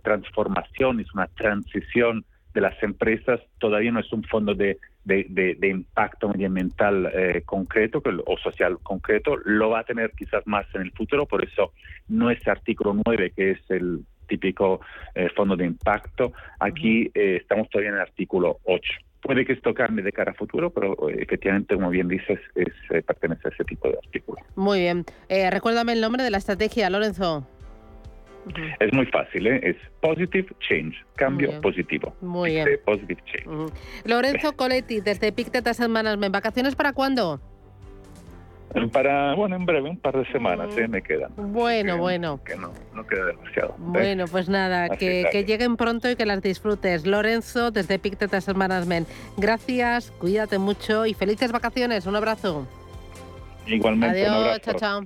[0.02, 6.28] transformación, es una transición de las empresas, todavía no es un fondo de de, impacto
[6.28, 11.26] medioambiental eh, concreto o social concreto, lo va a tener quizás más en el futuro,
[11.26, 11.72] por eso
[12.08, 14.80] no es artículo 9, que es el típico
[15.14, 18.82] eh, fondo de impacto, aquí eh, estamos todavía en el artículo 8.
[19.22, 22.72] Puede que esto cambie de cara a futuro, pero efectivamente, como bien dices, es,
[23.04, 24.38] pertenece a ese tipo de artículo.
[24.56, 25.04] Muy bien.
[25.28, 27.46] recuérdame el nombre de la estrategia, Lorenzo.
[28.80, 29.60] Es muy fácil, ¿eh?
[29.62, 32.14] es Positive Change, cambio positivo.
[32.20, 32.68] Muy bien.
[32.84, 33.72] Positive Change.
[34.04, 37.40] Lorenzo Coletti, desde Picteta Management, ¿vacaciones para cuándo?
[38.92, 40.86] Para, bueno, en breve, un par de semanas ¿eh?
[40.86, 41.32] me quedan.
[41.36, 42.40] Bueno, bueno.
[42.44, 43.70] Que no, no queda demasiado.
[43.70, 43.78] ¿eh?
[43.78, 47.04] Bueno, pues nada, que, que, lleguen pronto y que las disfrutes.
[47.04, 49.08] Lorenzo, desde Picteta Management.
[49.36, 52.06] Gracias, cuídate mucho y felices vacaciones.
[52.06, 52.68] Un abrazo.
[53.66, 54.24] Igualmente.
[54.24, 55.00] Adiós, chao, chao.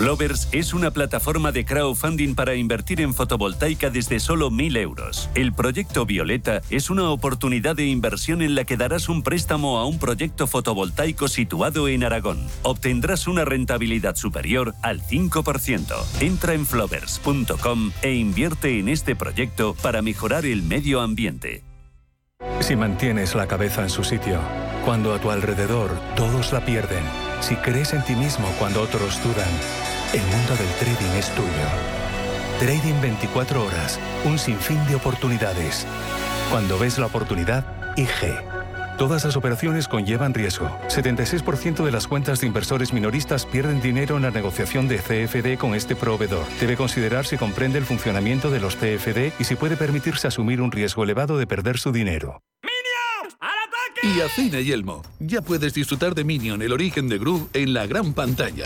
[0.00, 5.28] Flovers es una plataforma de crowdfunding para invertir en fotovoltaica desde solo 1.000 euros.
[5.34, 9.84] El proyecto Violeta es una oportunidad de inversión en la que darás un préstamo a
[9.84, 12.48] un proyecto fotovoltaico situado en Aragón.
[12.62, 15.94] Obtendrás una rentabilidad superior al 5%.
[16.20, 21.62] Entra en flovers.com e invierte en este proyecto para mejorar el medio ambiente.
[22.60, 24.40] Si mantienes la cabeza en su sitio,
[24.86, 27.04] cuando a tu alrededor todos la pierden,
[27.40, 31.48] si crees en ti mismo cuando otros dudan, el mundo del trading es tuyo.
[32.58, 35.86] Trading 24 horas, un sinfín de oportunidades.
[36.50, 37.64] Cuando ves la oportunidad,
[37.96, 38.34] IG.
[38.98, 40.68] Todas las operaciones conllevan riesgo.
[40.88, 45.74] 76% de las cuentas de inversores minoristas pierden dinero en la negociación de CFD con
[45.74, 46.44] este proveedor.
[46.58, 50.72] Debe considerar si comprende el funcionamiento de los CFD y si puede permitirse asumir un
[50.72, 52.42] riesgo elevado de perder su dinero.
[54.02, 57.86] Y a Cine Yelmo, ya puedes disfrutar de Minion, el origen de Gru, en la
[57.86, 58.64] gran pantalla.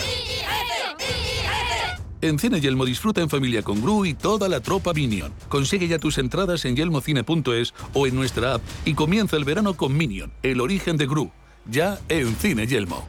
[2.24, 5.30] En Cine Yelmo disfruta en familia con Gru y toda la tropa Minion.
[5.50, 9.94] Consigue ya tus entradas en yelmocine.es o en nuestra app y comienza el verano con
[9.94, 11.30] Minion, el origen de Gru.
[11.66, 13.06] Ya en Cine Yelmo.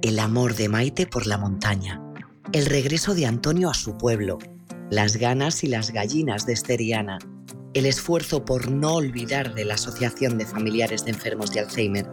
[0.00, 2.00] El amor de Maite por la montaña.
[2.52, 4.38] El regreso de Antonio a su pueblo.
[4.88, 7.18] Las ganas y las gallinas de Esteriana
[7.74, 12.06] el esfuerzo por no olvidar de la Asociación de Familiares de Enfermos de Alzheimer,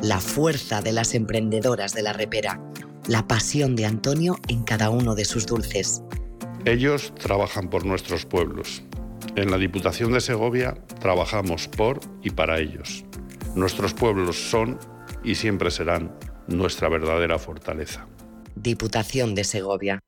[0.00, 2.60] la fuerza de las emprendedoras de la repera,
[3.08, 6.02] la pasión de Antonio en cada uno de sus dulces.
[6.64, 8.82] Ellos trabajan por nuestros pueblos.
[9.36, 13.04] En la Diputación de Segovia trabajamos por y para ellos.
[13.54, 14.78] Nuestros pueblos son
[15.22, 16.16] y siempre serán
[16.48, 18.06] nuestra verdadera fortaleza.
[18.54, 20.00] Diputación de Segovia.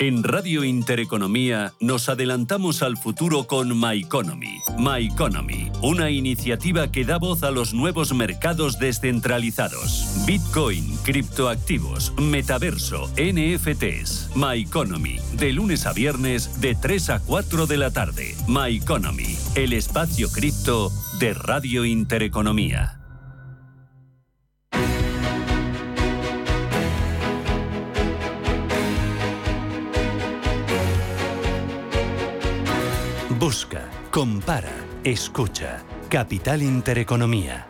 [0.00, 4.58] En Radio Intereconomía nos adelantamos al futuro con My Economy.
[4.78, 10.24] My Economy, una iniciativa que da voz a los nuevos mercados descentralizados.
[10.26, 14.30] Bitcoin, criptoactivos, metaverso, NFTs.
[14.34, 18.34] My Economy, de lunes a viernes de 3 a 4 de la tarde.
[18.48, 22.99] My Economy, el espacio cripto de Radio Intereconomía.
[33.38, 35.84] Busca, compara, escucha.
[36.08, 37.64] Capital Intereconomía.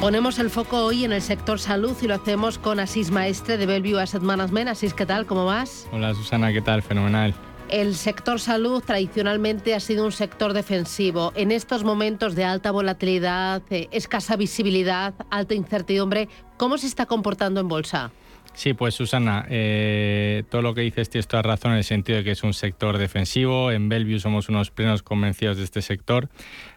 [0.00, 3.66] Ponemos el foco hoy en el sector salud y lo hacemos con Asís Maestre de
[3.66, 4.70] Bellevue Asset Management.
[4.70, 5.26] Asís, ¿qué tal?
[5.26, 5.86] ¿Cómo vas?
[5.92, 6.80] Hola Susana, ¿qué tal?
[6.80, 7.34] Fenomenal.
[7.68, 11.34] El sector salud tradicionalmente ha sido un sector defensivo.
[11.36, 17.60] En estos momentos de alta volatilidad, eh, escasa visibilidad, alta incertidumbre, ¿cómo se está comportando
[17.60, 18.10] en bolsa?
[18.54, 22.24] Sí, pues Susana, eh, todo lo que dices tienes toda razón en el sentido de
[22.24, 23.72] que es un sector defensivo.
[23.72, 26.28] En Bellevue somos unos plenos convencidos de este sector.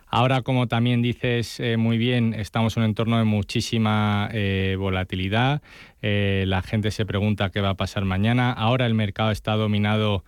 [0.08, 5.62] Ahora, como también dices eh, muy bien, estamos en un entorno de muchísima eh, volatilidad.
[6.02, 8.52] la gente se pregunta qué va a pasar mañana.
[8.52, 10.24] Ahora el mercado está dominado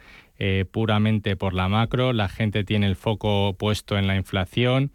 [0.72, 2.14] puramente por la macro.
[2.14, 4.92] La gente tiene el foco puesto en la inflación,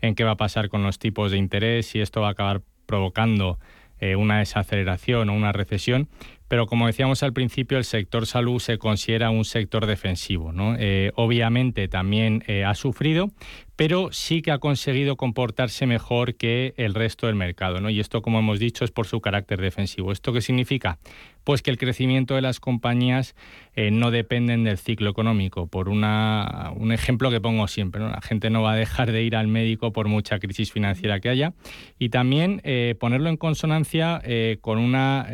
[0.00, 2.62] en qué va a pasar con los tipos de interés y esto va a acabar
[2.86, 3.58] provocando
[4.00, 6.08] eh, una desaceleración o una recesión,
[6.48, 10.52] pero como decíamos al principio, el sector salud se considera un sector defensivo.
[10.78, 13.30] Eh, obviamente también eh, ha sufrido,
[13.76, 17.80] pero sí que ha conseguido comportarse mejor que el resto del mercado.
[17.80, 17.90] ¿no?
[17.90, 20.12] Y esto, como hemos dicho, es por su carácter defensivo.
[20.12, 20.98] ¿Esto qué significa?
[21.44, 23.36] Pues que el crecimiento de las compañías
[23.74, 25.68] eh, no dependen del ciclo económico.
[25.68, 29.46] Por un ejemplo que pongo siempre, la gente no va a dejar de ir al
[29.46, 31.52] médico por mucha crisis financiera que haya.
[31.98, 35.28] Y también eh, ponerlo en consonancia eh, con una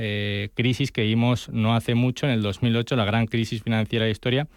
[0.54, 4.12] crisis que vimos no hace mucho, en el 2008, la gran crisis financiera de la
[4.12, 4.48] historia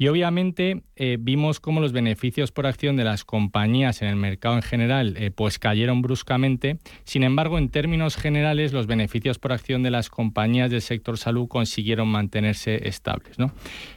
[0.00, 4.54] y obviamente eh, vimos cómo los beneficios por acción de las compañías en el mercado
[4.54, 6.78] en general eh, pues cayeron bruscamente.
[7.04, 11.48] Sin embargo, en términos generales, los beneficios por acción de las compañías del sector salud
[11.48, 13.36] consiguieron mantenerse estables.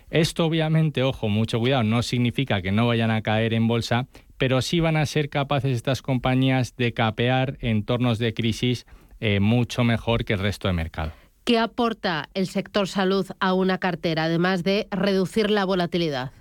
[0.10, 4.62] Esto obviamente, ojo, mucho cuidado, no significa que no vayan a caer en bolsa, pero
[4.62, 8.86] sí van a ser capaces estas compañías de capear entornos de crisis
[9.22, 11.14] eh, mucho mejor que el resto del mercado.
[11.44, 16.32] ¿Qué aporta el sector salud a una cartera, además de reducir la volatilidad?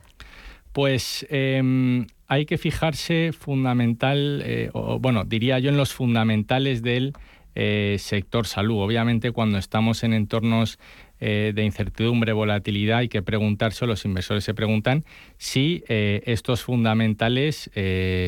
[0.73, 7.15] Pues em, hay que fijarse fundamental, eh, o, bueno, diría yo en los fundamentales del
[7.57, 8.81] eh, sector salud.
[8.81, 10.79] Obviamente cuando estamos en entornos
[11.25, 15.05] eh, de incertidumbre, volatilidad, hay que preguntarse, los inversores se preguntan
[15.39, 17.71] si eh, estos fundamentales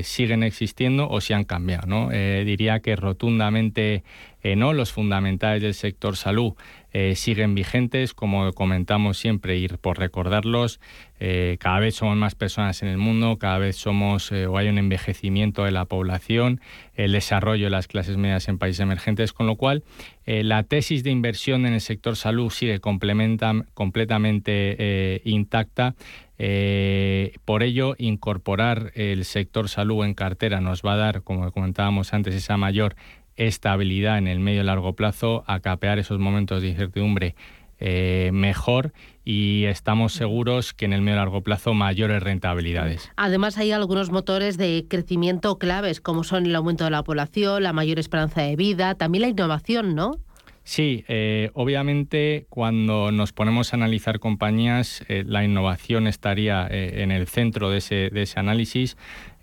[0.04, 1.88] siguen existiendo o si han cambiado.
[1.88, 2.10] ¿no?
[2.10, 4.04] diría que rotundamente
[4.44, 6.54] no, los fundamentales del sector salud
[6.96, 10.78] eh, siguen vigentes, como comentamos siempre, y por recordarlos,
[11.26, 14.68] eh, cada vez somos más personas en el mundo, cada vez somos eh, o hay
[14.68, 16.60] un envejecimiento de la población,
[16.92, 19.84] el desarrollo de las clases medias en países emergentes, con lo cual
[20.26, 23.62] la tesis de inversión en el sector salud sigue completamente
[25.24, 25.94] intacta.
[27.44, 32.34] por ello, incorporar el sector salud en cartera nos va a dar, como comentábamos antes,
[32.34, 32.96] esa mayor
[33.36, 37.34] estabilidad en el medio y largo plazo, a capear esos momentos de incertidumbre
[37.80, 38.92] eh, mejor
[39.24, 43.10] y estamos seguros que en el medio y largo plazo mayores rentabilidades.
[43.16, 47.72] Además hay algunos motores de crecimiento claves como son el aumento de la población, la
[47.72, 50.12] mayor esperanza de vida, también la innovación, ¿no?
[50.66, 57.26] Sí, eh, obviamente cuando nos ponemos a analizar compañías, eh, la innovación estaría en el
[57.26, 58.96] centro de ese, de ese análisis.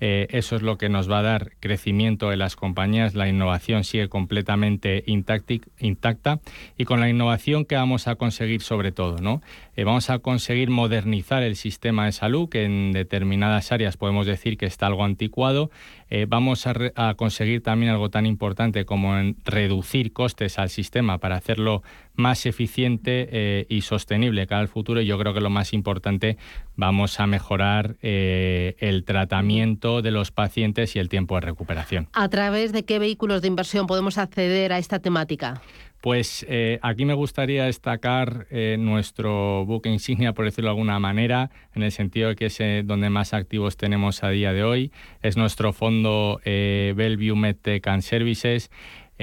[0.04, 3.14] Eh, eso es lo que nos va a dar crecimiento de las compañías.
[3.14, 6.40] La innovación sigue completamente intacta
[6.76, 9.44] y con la innovación que vamos a conseguir sobre todo, ¿no?
[9.76, 14.58] Eh, vamos a conseguir modernizar el sistema de salud, que en determinadas áreas podemos decir
[14.58, 15.70] que está algo anticuado.
[16.10, 21.38] Eh, vamos a, conseguir también algo tan importante como en reducir costes al sistema para
[21.38, 21.84] hacerlo
[22.22, 25.02] más eficiente eh, y sostenible cara al futuro.
[25.02, 26.38] Y yo creo que lo más importante,
[26.76, 32.08] vamos a mejorar eh, el tratamiento de los pacientes y el tiempo de recuperación.
[32.14, 35.62] ¿A través de qué vehículos de inversión podemos acceder a esta temática?
[36.00, 38.48] Pues eh, aquí me gustaría destacar
[38.80, 43.12] nuestro buque insignia, por decirlo de alguna manera, en el sentido de que es donde
[43.12, 44.92] más activos tenemos a día de hoy.
[45.22, 48.72] Es nuestro fondo Bellevue MedTech and Services.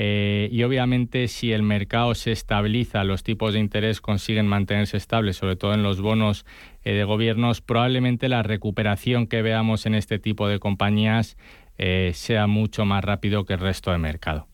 [0.01, 5.39] Eh, y obviamente si el mercado se estabiliza, los tipos de interés consiguen mantenerse estables,
[5.39, 6.47] sobre todo en los bonos
[6.85, 11.37] eh, de gobiernos, probablemente la recuperación que veamos en este tipo de compañías
[11.79, 14.47] eh, sea mucho más rápido que el resto del mercado.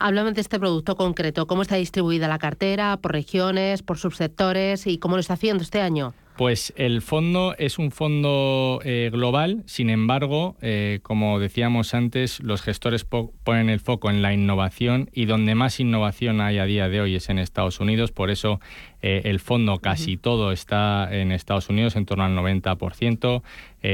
[0.00, 4.98] Háblame de este producto concreto, cómo está distribuida la cartera, por regiones, por subsectores y
[4.98, 6.12] cómo lo está haciendo este año.
[6.36, 12.62] Pues el fondo es un fondo eh, global, sin embargo, eh, como decíamos antes, los
[12.62, 17.02] gestores ponen el foco en la innovación y donde más innovación hay a día de
[17.02, 18.60] hoy es en Estados Unidos, por eso
[19.02, 23.42] eh, el fondo casi todo está en Estados Unidos, en torno al 90%.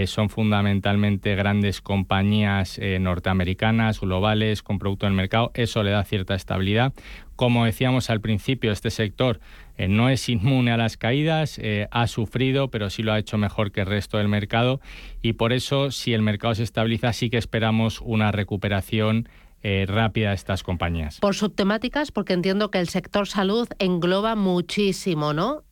[0.06, 5.50] Son fundamentalmente grandes compañías norteamericanas, globales, con producto en el mercado.
[5.54, 6.92] Eso le da cierta estabilidad.
[7.38, 9.38] Como decíamos al principio, este sector
[9.78, 13.38] eh, no es inmune a las caídas, eh, ha sufrido, pero sí lo ha hecho
[13.38, 14.80] mejor que el resto del mercado
[15.22, 19.28] y por eso si el mercado se estabiliza sí que esperamos una recuperación
[19.62, 21.20] eh, rápida de estas compañías.
[21.20, 25.62] Por subtemáticas, porque entiendo que el sector salud engloba muchísimo, ¿no?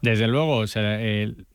[0.00, 0.64] Desde luego,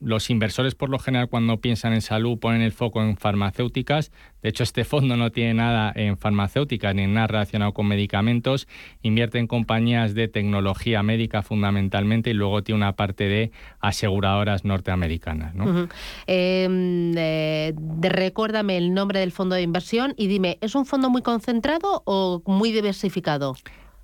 [0.00, 4.12] los inversores por lo general cuando piensan en salud ponen el foco en farmacéuticas.
[4.42, 8.68] De hecho, este fondo no tiene nada en farmacéuticas ni en nada relacionado con medicamentos.
[9.02, 13.50] Invierte en compañías de tecnología médica fundamentalmente y luego tiene una parte de
[13.80, 15.54] aseguradoras norteamericanas.
[16.26, 21.22] Em, eh, recuérdame el nombre del fondo de inversión y dime, ¿es un fondo muy
[21.22, 23.56] concentrado o muy diversificado?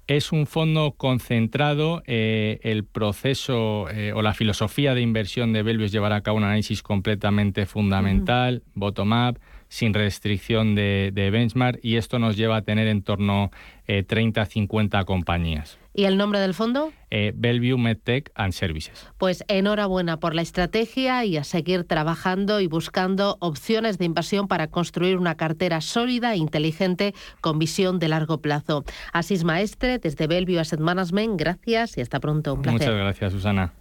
[0.07, 2.03] Es un fondo concentrado.
[2.07, 6.37] Eh, el proceso eh, o la filosofía de inversión de Belvio es llevar a cabo
[6.37, 9.39] un análisis completamente fundamental, bottom-up,
[9.69, 13.51] sin restricción de, benchmark, y esto nos lleva a tener en torno
[13.89, 15.79] a 30 50 compañías.
[15.97, 16.93] ¿Y el nombre del fondo?
[17.11, 19.07] Eh, Bellevue MedTech and Services.
[19.17, 24.67] Pues enhorabuena por la estrategia y a seguir trabajando y buscando opciones de inversión para
[24.67, 28.85] construir una cartera sólida e inteligente con visión de largo plazo.
[29.13, 32.55] Asís Maestre, desde Bellevue Asset Management, gracias y hasta pronto.
[32.55, 32.81] Un placer.
[32.81, 33.73] Muchas gracias, Susana.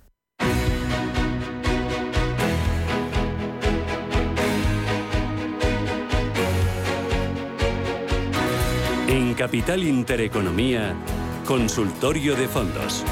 [9.08, 10.96] En Capital Intereconomía,
[11.46, 13.04] Consultorio de Fondos.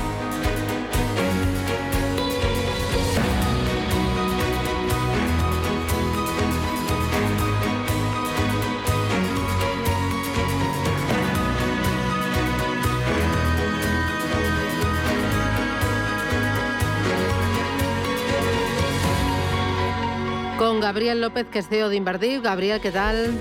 [20.57, 22.39] Con Gabriel López, que es CEO de Inverdir.
[22.41, 23.37] Gabriel, ¿qué tal?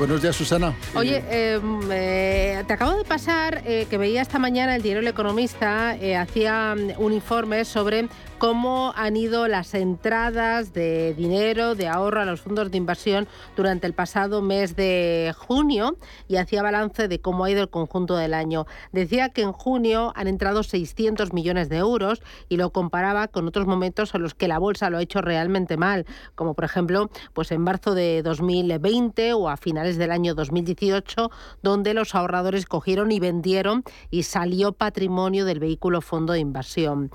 [0.00, 0.74] Buenos días, Susana.
[0.94, 5.08] Oye, em, eh, te acabo de pasar eh, que veía esta mañana el diario El
[5.08, 8.08] Economista, eh, hacía mm, un informe sobre
[8.40, 13.86] cómo han ido las entradas de dinero, de ahorro a los fondos de inversión durante
[13.86, 18.32] el pasado mes de junio y hacía balance de cómo ha ido el conjunto del
[18.32, 18.66] año.
[18.92, 23.66] Decía que en junio han entrado 600 millones de euros y lo comparaba con otros
[23.66, 27.52] momentos en los que la bolsa lo ha hecho realmente mal, como por ejemplo pues
[27.52, 31.30] en marzo de 2020 o a finales del año 2018,
[31.62, 37.10] donde los ahorradores cogieron y vendieron y salió patrimonio del vehículo fondo de inversión.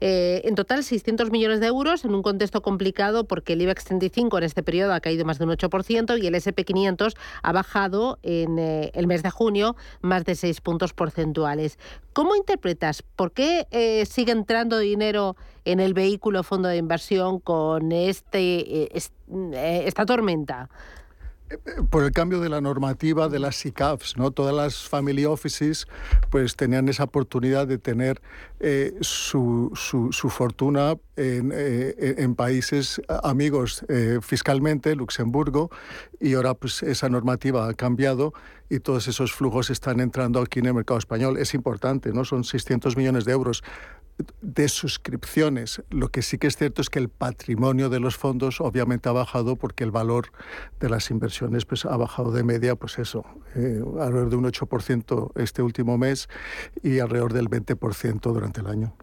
[0.00, 4.44] Eh, total, 600 millones de euros en un contexto complicado porque el IBEX 35 en
[4.44, 8.90] este periodo ha caído más de un 8% y el SP500 ha bajado en eh,
[8.94, 11.78] el mes de junio más de 6 puntos porcentuales.
[12.14, 13.02] ¿Cómo interpretas?
[13.02, 15.36] ¿Por qué eh, sigue entrando dinero
[15.66, 18.88] en el vehículo fondo de inversión con este,
[19.52, 20.70] esta tormenta?
[21.90, 24.30] Por el cambio de la normativa de las SICAFs, ¿no?
[24.30, 25.86] Todas las family offices
[26.30, 28.20] pues tenían esa oportunidad de tener
[28.60, 35.70] eh, su, su, fortuna en, eh, en, países amigos eh, fiscalmente, Luxemburgo,
[36.18, 38.32] y ahora pues esa normativa ha cambiado
[38.70, 41.36] y todos esos flujos están entrando aquí en el mercado español.
[41.36, 42.24] Es importante, ¿no?
[42.24, 43.62] Son 600 millones de euros
[44.40, 45.82] de suscripciones.
[45.90, 49.12] Lo que sí que es cierto es que el patrimonio de los fondos obviamente ha
[49.12, 50.30] bajado porque el valor
[50.80, 55.32] de las inversiones pues, ha bajado de media, pues eso, eh, alrededor de un 8%
[55.36, 56.28] este último mes
[56.82, 58.94] y alrededor del 20% durante el año.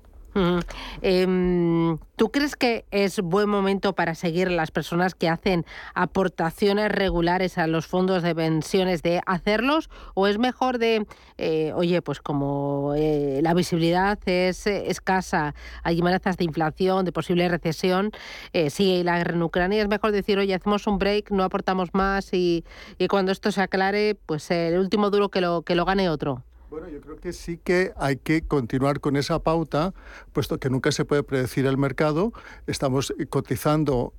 [1.02, 5.66] Em, ¿Tú crees que es buen momento para seguir las personas que hacen
[5.96, 9.90] aportaciones regulares a los fondos de pensiones de hacerlos?
[10.14, 11.08] ¿O es mejor de,
[11.38, 17.12] eh, oye, pues como eh, la visibilidad es eh, escasa, hay amenazas de inflación, de
[17.12, 18.12] posible recesión,
[18.70, 22.34] sigue la guerra en Ucrania, es mejor decir, oye, hacemos un break, no aportamos más
[22.34, 22.64] y,
[23.00, 26.44] y cuando esto se aclare, pues el último duro que lo, que lo gane otro?
[26.72, 29.94] Bueno, yo creo que sí que hay que continuar con esa pauta,
[30.32, 32.32] puesto que nunca se puede predecir el mercado.
[32.66, 34.14] Estamos cotizando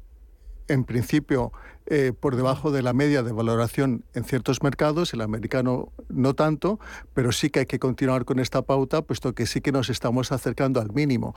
[0.69, 1.51] en principio
[1.87, 6.79] eh, por debajo de la media de valoración en ciertos mercados, el americano no tanto,
[7.15, 10.31] pero sí que hay que continuar con esta pauta, puesto que sí que nos estamos
[10.31, 11.35] acercando al mínimo.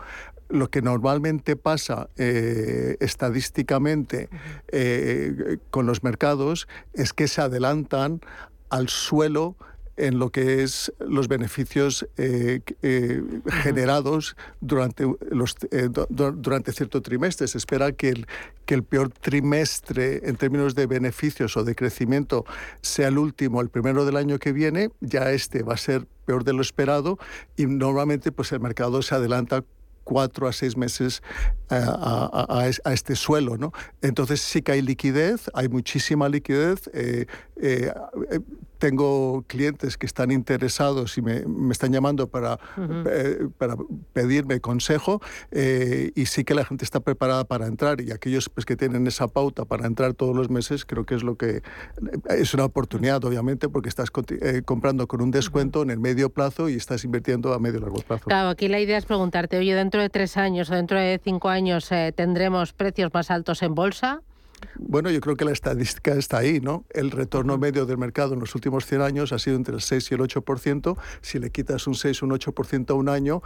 [0.49, 4.27] Lo que normalmente pasa eh, estadísticamente
[4.67, 8.19] eh, con los mercados es que se adelantan
[8.69, 9.55] al suelo
[9.97, 13.21] en lo que es los beneficios eh, eh,
[13.63, 17.47] generados durante, los, eh, durante cierto trimestre.
[17.47, 18.27] Se espera que el,
[18.65, 22.45] que el peor trimestre en términos de beneficios o de crecimiento
[22.81, 24.91] sea el último, el primero del año que viene.
[24.99, 27.17] Ya este va a ser peor de lo esperado
[27.55, 29.63] y normalmente pues el mercado se adelanta
[30.03, 31.23] cuatro a seis meses
[31.69, 33.57] a, este suelo.
[33.57, 33.71] ¿no?
[34.01, 36.89] Entonces sí que hay liquidez, hay muchísima liquidez
[38.77, 43.75] tengo clientes que están interesados y me, están llamando para, eh, para
[44.13, 45.21] pedirme consejo
[45.51, 49.07] eh, y sí que la gente está preparada para entrar y aquellos pues, que tienen
[49.07, 51.61] esa pauta para entrar todos los meses creo que es lo que
[52.29, 54.09] es una oportunidad obviamente porque estás
[54.41, 58.01] eh, comprando con un descuento en el medio plazo y estás invirtiendo a medio largo
[58.01, 58.25] plazo.
[58.25, 61.49] Claro, aquí la idea es preguntarte, oye, dentro de tres años o dentro de cinco
[61.49, 64.21] años tendremos precios más altos en bolsa.
[64.77, 66.85] Bueno, yo creo que la estadística está ahí, ¿no?
[66.91, 70.11] El retorno medio del mercado en los últimos 100 años ha sido entre el 6
[70.11, 70.97] y el 8%.
[71.21, 73.41] Si le quitas un 6 o un 8% a un año,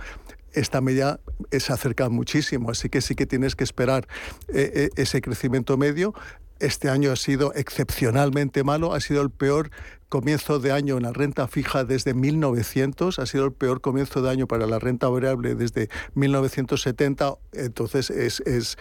[0.54, 1.20] esta media
[1.52, 4.08] se acerca muchísimo, así que sí que tienes que esperar
[4.48, 6.14] eh, eh, ese crecimiento medio.
[6.60, 9.72] Este año ha sido excepcionalmente malo, ha sido el peor
[10.10, 14.30] comienzo de año en la renta fija desde 1900, ha sido el peor comienzo de
[14.30, 18.78] año para la renta variable desde 1970, entonces es, es,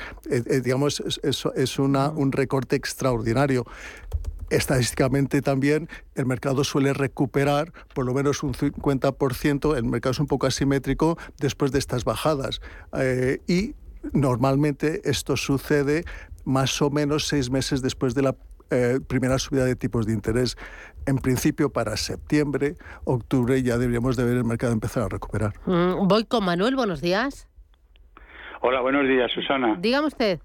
[0.63, 3.67] digamos, es, es una, un recorte extraordinario
[4.51, 10.27] estadísticamente también el mercado suele recuperar por lo menos un 50%, el mercado es un
[10.27, 12.61] poco asimétrico después de estas bajadas.
[12.97, 13.75] Eh, y
[14.13, 16.05] normalmente esto sucede
[16.49, 18.35] más o menos seis meses después de la
[18.71, 20.57] eh, primera subida de tipos de interés.
[21.07, 22.75] En principio para septiembre,
[23.05, 25.53] octubre ya deberíamos de ver el mercado empezar a recuperar.
[25.67, 27.49] Mm, voy con Manuel, buenos días.
[28.61, 29.77] Hola, buenos días, Susana.
[29.79, 30.41] Dígame usted.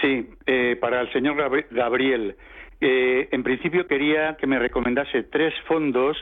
[0.00, 1.36] Sí, eh, para el señor
[1.70, 2.36] Gabriel.
[2.80, 6.16] Eh, en principio quería que me recomendase tres fondos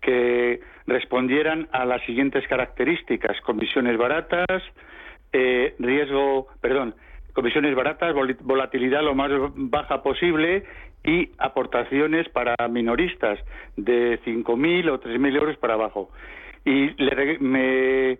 [0.00, 4.62] que respondieran a las siguientes características: comisiones baratas,
[5.78, 6.94] riesgo, perdón,
[7.36, 10.64] comisiones baratas, volatilidad lo más baja posible
[11.04, 13.38] y aportaciones para minoristas
[13.76, 16.08] de 5.000 o 3.000 euros para abajo.
[16.64, 16.96] Y
[17.40, 18.18] me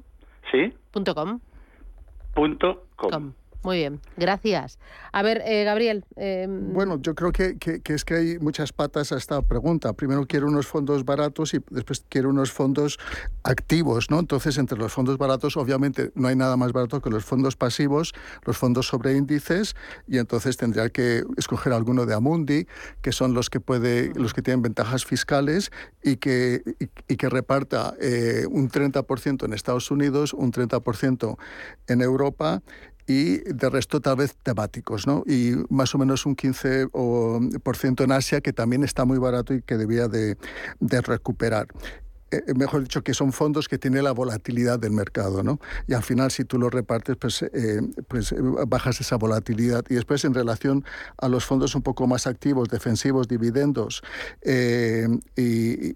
[0.51, 0.73] Sí.
[0.91, 1.41] Punto com.
[2.35, 3.33] Punto com.
[3.63, 4.79] Muy bien, gracias.
[5.13, 6.05] A ver, eh, Gabriel.
[6.17, 6.47] Eh...
[6.49, 9.93] Bueno, yo creo que, que, es que hay muchas patas a esta pregunta.
[9.93, 12.99] Primero quiero unos fondos baratos y después quiero unos fondos
[13.45, 14.19] activos, ¿no?
[14.19, 18.15] Entonces, entre los fondos baratos, obviamente, no hay nada más barato que los fondos pasivos,
[18.45, 19.77] los fondos sobre índices,
[20.09, 22.67] y entonces tendría que escoger alguno de Amundi,
[23.01, 25.71] que son los que puede, los que tienen ventajas fiscales
[26.03, 31.37] y que, y, y que reparta eh, un 30% en Estados Unidos, un 30%
[31.87, 32.63] en Europa
[33.07, 35.25] y de resto tal vez temáticos, ¿no?
[35.27, 39.77] Y más o menos un 15% en Asia, que también está muy barato y que
[39.77, 40.37] debía de,
[40.81, 41.69] de recuperar.
[42.33, 45.61] Eh, mejor dicho, que son fondos que tienen la volatilidad del mercado, ¿no?
[45.87, 49.85] Y al final, si tú los repartes, pues, eh, pues eh, bajas esa volatilidad.
[49.91, 50.83] Y después, en relación
[51.19, 54.03] a los fondos un poco más activos, defensivos, dividendos
[54.41, 55.93] eh, y,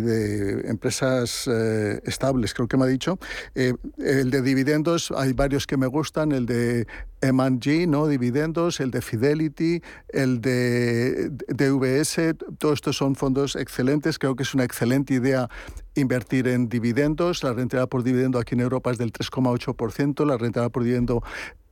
[0.00, 3.18] de empresas eh, estables, creo que me ha dicho,
[3.54, 6.86] el de dividendos, hay varios que me gustan, el de
[7.20, 8.06] M&G, ¿no?
[8.06, 14.54] Dividendos, el de Fidelity, el de DVS, todos estos son fondos excelentes, creo que es
[14.54, 15.48] una excelente idea
[15.94, 17.42] invertir en dividendos.
[17.42, 21.22] La rentabilidad por dividendo aquí en Europa es del 3,8%, la rentabilidad por dividendo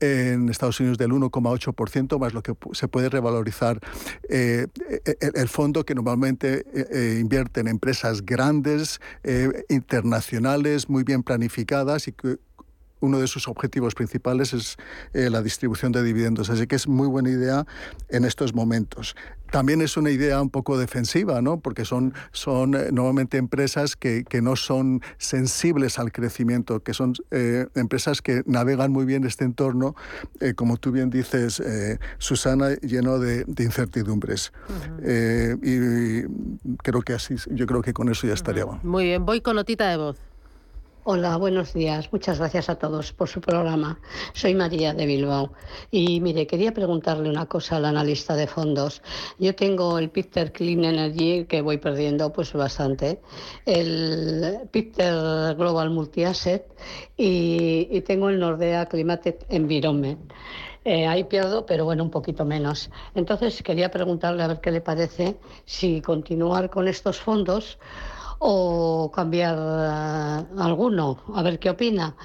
[0.01, 3.81] en Estados Unidos del 1,8%, más lo que se puede revalorizar
[4.29, 4.67] eh,
[5.21, 12.09] el, el, fondo que normalmente eh, invierte en empresas grandes, eh, internacionales, muy bien planificadas
[12.09, 12.39] y que
[13.01, 14.77] uno de sus objetivos principales es
[15.13, 16.51] eh, la distribución de dividendos.
[16.51, 17.67] Así que es muy buena idea
[18.09, 19.15] en estos momentos.
[19.51, 21.61] También es una idea un poco defensiva, ¿no?
[21.61, 27.15] porque son, son eh, normalmente empresas que, que, no son sensibles al crecimiento, que son
[27.31, 29.95] eh, empresas que navegan muy bien este entorno,
[30.57, 31.63] como tú bien dices,
[32.19, 34.53] Susana, lleno de, de incertidumbres.
[34.69, 35.59] Uh -huh.
[35.63, 38.65] y creo que así, yo creo que con eso ya estaría.
[38.65, 38.83] Uh -huh.
[38.83, 40.17] Muy bien, voy con notita de voz.
[41.09, 42.13] Hola, buenos días.
[42.13, 44.01] Muchas gracias a todos por su programa.
[44.33, 45.53] Soy María de Bilbao.
[45.93, 49.03] Y mire, quería preguntarle una cosa al analista de fondos.
[49.39, 53.21] Yo tengo el Picter Clean Energy que voy perdiendo pues bastante,
[53.67, 56.67] el Picter Global Multi-Asset
[57.17, 60.33] y, y, tengo el Nordea Climate Environment.
[60.85, 62.91] Eh, ahí pierdo, pero bueno, un poquito menos.
[63.15, 65.37] Entonces quería preguntarle a ver qué le parece
[65.67, 67.79] si continuar con estos fondos
[68.39, 72.17] o cambiar uh, alguno, a ver qué opina.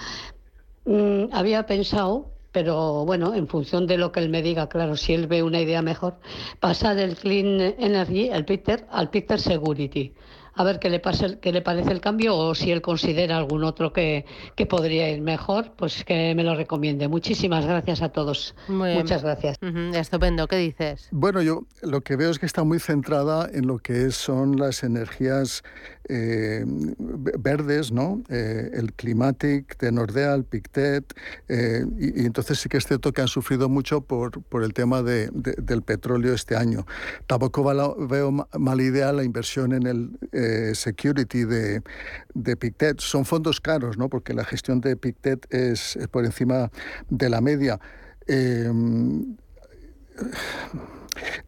[0.86, 5.14] Mm, había pensado, pero bueno, en función de lo que él me diga, claro, si
[5.14, 6.16] él ve una idea mejor,
[6.60, 10.14] pasar del Clean Energy, el Peter, al Peter Security.
[10.54, 13.64] A ver qué le, pasa, qué le parece el cambio o si él considera algún
[13.64, 17.08] otro que, que podría ir mejor, pues que me lo recomiende.
[17.08, 18.54] Muchísimas gracias a todos.
[18.68, 19.58] Muy Muchas gracias.
[19.62, 19.96] Uh -huh.
[19.96, 20.48] Estupendo.
[20.48, 21.08] ¿Qué dices?
[21.12, 24.84] Bueno, yo lo que veo es que está muy centrada en lo que son las
[24.84, 25.64] energías
[26.10, 28.24] eh, verdes, ¿no?
[28.30, 31.14] Eh, el Climatic de Nordea, el Pictet,
[31.48, 35.04] eh, y, entonces sí que es cierto que han sufrido mucho por, por el tema
[35.04, 36.86] de, de, del petróleo este año.
[37.28, 37.64] Tampoco
[38.08, 41.82] veo mala idea la inversión en el security de,
[42.34, 43.00] de, Pictet.
[43.00, 44.10] Son fondos caros, ¿no?
[44.10, 46.72] Porque la gestión de Pictet es, es por encima
[47.10, 47.80] de la media.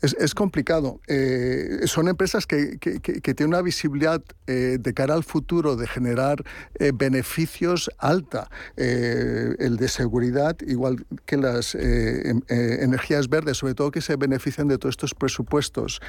[0.02, 1.00] Es, complicado.
[1.08, 5.76] Eh, son empresas que, que, que, que, tienen una visibilidad eh, de cara al futuro
[5.76, 6.44] de generar
[6.76, 8.50] eh, beneficios alta.
[8.76, 14.78] El de seguridad, igual que las em, energías verdes, sobre todo que se benefician de
[14.78, 16.02] todos estos presupuestos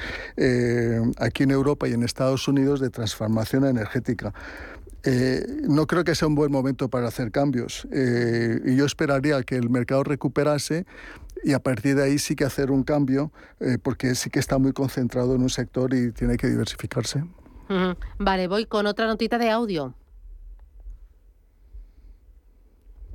[1.17, 4.33] aquí en Europa y en Estados Unidos de transformación energética.
[5.67, 7.87] No creo que sea un buen momento para hacer cambios.
[7.91, 10.85] Y yo esperaría que el mercado recuperase
[11.43, 14.57] y a partir de ahí sí que hacer un cambio, eh, porque sí que está
[14.57, 17.19] muy concentrado en un sector y tiene que diversificarse.
[17.69, 17.97] Uh -huh.
[18.19, 19.93] Vale, voy con otra notita de audio.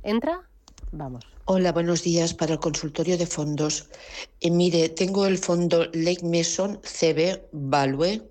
[0.03, 0.47] ¿Entra?
[0.91, 1.25] Vamos.
[1.45, 3.89] Hola, buenos días para el consultorio de fondos.
[4.39, 8.21] Eh, mire, tengo el fondo Lake Mason CB Value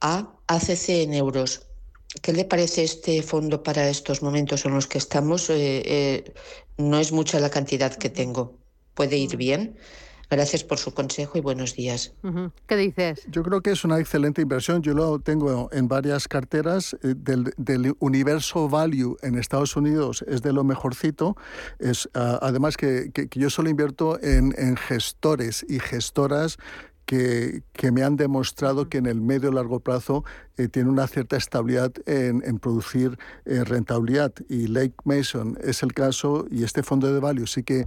[0.00, 1.66] a ACC en euros.
[2.22, 5.50] ¿Qué le parece este fondo para estos momentos en los que estamos?
[5.50, 6.34] Eh, eh,
[6.78, 8.58] no es mucha la cantidad que tengo.
[8.96, 9.76] ¿Puede ir bien?
[10.30, 12.14] Gracias por su consejo y buenos días.
[12.66, 13.24] ¿Qué dices?
[13.28, 14.82] Yo creo que es una excelente inversión.
[14.82, 20.24] Yo lo tengo en varias carteras eh, del, universo value en Estados Unidos.
[20.26, 21.36] Es de lo mejorcito.
[21.78, 26.56] Es, ah, además que, yo solo invierto en, gestores y gestoras
[27.04, 30.24] que, me han demostrado que en el medio y largo plazo
[30.56, 34.32] eh, tiene una cierta estabilidad en, producir eh, rentabilidad.
[34.48, 37.86] Y Lake Mason es el caso, y este fondo de value sí que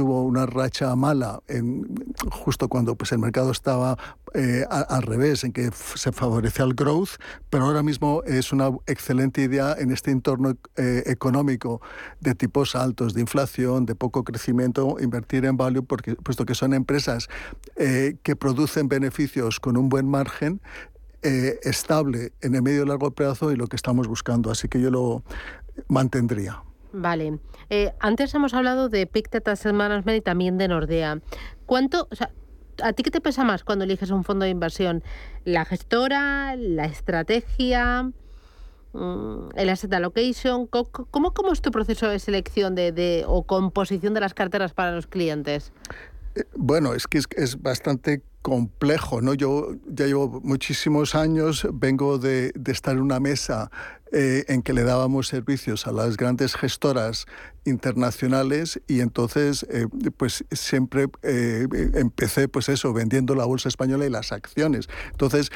[0.00, 1.86] tuvo una racha mala en,
[2.30, 3.98] justo cuando pues, el mercado estaba
[4.32, 7.20] eh, al revés, en que se favorecía el growth,
[7.50, 11.82] pero ahora mismo es una excelente idea en este entorno eh, económico
[12.18, 16.72] de tipos altos, de inflación, de poco crecimiento, invertir en value, porque, puesto que son
[16.72, 17.28] empresas
[17.76, 20.62] eh, que producen beneficios con un buen margen,
[21.22, 24.50] estable en el medio y largo plazo y lo que estamos buscando.
[24.50, 25.22] Así que yo lo
[25.86, 26.62] mantendría.
[26.92, 27.38] Vale.
[27.68, 31.20] Eh, antes hemos hablado de Pictet Asset Management y también de Nordea.
[31.66, 32.30] ¿Cuánto, o sea,
[32.82, 35.02] ¿a ti qué te pesa más cuando eliges un fondo de inversión?
[35.44, 36.56] ¿La gestora?
[36.56, 38.10] ¿La estrategia?
[38.92, 40.66] Mm, ¿El asset allocation?
[40.66, 44.92] ¿Cómo, cómo es tu proceso de selección de, de, o composición de las carteras para
[44.92, 45.72] los clientes?
[46.34, 49.34] Eh, bueno, es que es, es bastante complejo, ¿no?
[49.34, 53.70] Yo ya llevo muchísimos años, vengo de, de estar en una mesa
[54.12, 57.26] eh, en que le dábamos servicios a las grandes gestoras
[57.64, 59.86] internacionales y entonces eh,
[60.16, 65.52] pues siempre eh, empecé pues eso vendiendo la bolsa española y las acciones entonces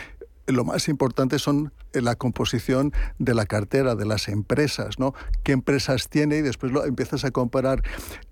[0.47, 5.15] lo más importante son la composición de la cartera de las empresas, ¿no?
[5.43, 6.37] ¿Qué empresas tiene?
[6.37, 7.83] Y después lo, empiezas a comparar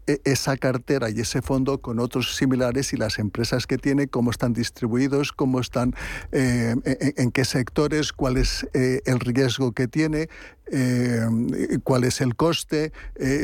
[0.06, 4.52] esa cartera y ese fondo con otros similares y las empresas que tiene, cómo están
[4.52, 5.94] distribuidos, cómo están,
[6.32, 6.74] eh,
[7.16, 10.28] en, qué sectores, cuál es eh, el riesgo que tiene,
[10.74, 11.26] eh,
[11.84, 12.92] cuál es el coste,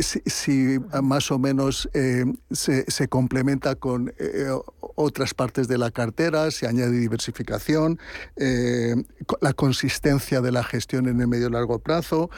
[0.05, 4.15] si, más o menos se, se, complementa con
[4.95, 7.99] otras partes de la cartera, si añade diversificación,
[9.41, 12.31] la consistencia de la gestión en el medio y largo plazo,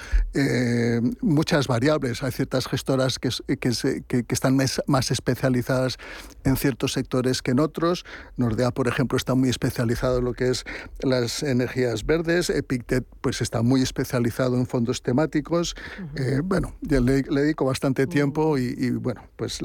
[1.21, 2.23] muchas variables.
[2.25, 5.99] Hay ciertas gestoras que, que, se, que, están más, especializadas
[6.45, 8.05] en ciertos sectores que en otros.
[8.37, 10.65] Nordea, por ejemplo, está muy especializado en lo que es
[11.01, 12.51] las energías verdes.
[12.51, 15.77] Epictet pues, está muy especializado en fondos temáticos.
[16.17, 19.61] Eh, bueno, ya le, dedico bastante tiempo y, bueno, pues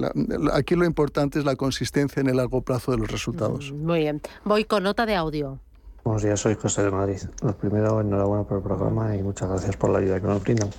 [0.53, 3.71] aquí lo importante es la consistencia en el largo plazo de los resultados.
[3.71, 4.21] Muy bien.
[4.43, 5.59] Voy con nota de audio.
[6.03, 7.17] Buenos días, soy José de Madrid.
[7.41, 10.69] Lo primero, enhorabuena por el programa y muchas gracias por la ayuda que nos brindan.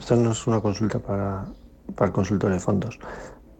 [0.00, 1.46] Esto no es una consulta para
[1.94, 2.98] para el consultor de fondos.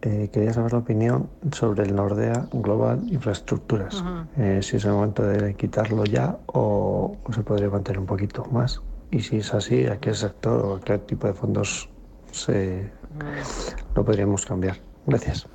[0.01, 4.03] Eh, quería saber la opinión sobre el Nordea Global Infraestructuras.
[4.37, 8.81] Eh, si es el momento de quitarlo ya o, se podría mantener un poquito más.
[9.09, 11.89] Y si es así, ¿a qué sector o a qué tipo de fondos
[12.31, 12.91] se,
[13.95, 14.77] lo podríamos cambiar?
[15.07, 15.47] Gracias.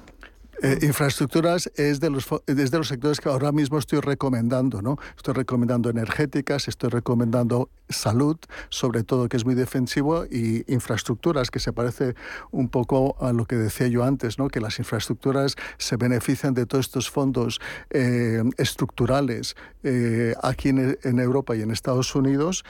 [0.62, 4.98] Eh, infraestructuras es de, los, es de los sectores que ahora mismo estoy recomendando, ¿no?
[5.16, 8.36] Estoy recomendando energéticas, estoy recomendando salud,
[8.70, 12.14] sobre todo que es muy defensivo, y infraestructuras, que se parece
[12.50, 14.48] un poco a lo que decía yo antes, ¿no?
[14.48, 17.60] Que las infraestructuras se benefician de todos estos fondos
[17.90, 22.64] eh, estructurales eh, aquí en, Europa y en Estados Unidos,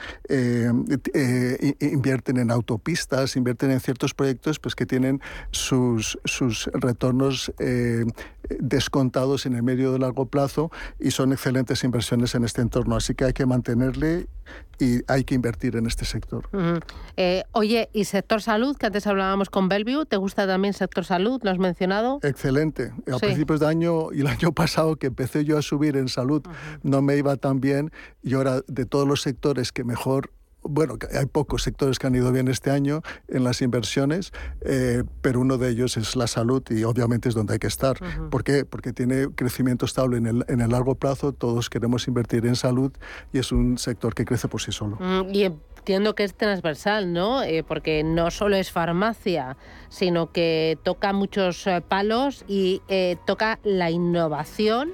[1.81, 8.05] invierten en autopistas, invierten en ciertos proyectos pues, que tienen sus, sus retornos eh,
[8.59, 12.95] descontados en el medio de largo plazo y son excelentes inversiones en este entorno.
[12.95, 14.27] Así que hay que mantenerle
[14.79, 16.49] y hay que invertir en este sector.
[17.17, 18.77] Eh, oye, ¿y sector salud?
[18.77, 20.05] Que antes hablábamos con Bellevue.
[20.05, 21.41] ¿Te gusta también sector salud?
[21.43, 22.19] ¿Lo has mencionado?
[22.23, 22.93] Excelente.
[23.11, 26.41] A principios de año y el año pasado que empecé yo a subir en salud,
[26.83, 27.91] no me iba tan bien
[28.23, 30.31] y ahora de todos los sectores que mejor
[30.63, 34.31] bueno, hay pocos sectores que han ido bien este año en las inversiones,
[34.61, 37.97] eh, pero uno de ellos es la salud y obviamente es donde hay que estar.
[38.29, 38.65] ¿Por qué?
[38.65, 42.91] Porque tiene crecimiento estable en el, en el, largo plazo, todos queremos invertir en salud
[43.33, 44.97] y es un sector que crece por sí solo.
[44.99, 47.41] Mm, y entiendo que es transversal, ¿no?
[47.43, 49.57] Eh, porque no solo es farmacia,
[49.89, 52.81] sino que toca muchos eh, palos y
[53.25, 54.93] toca la innovación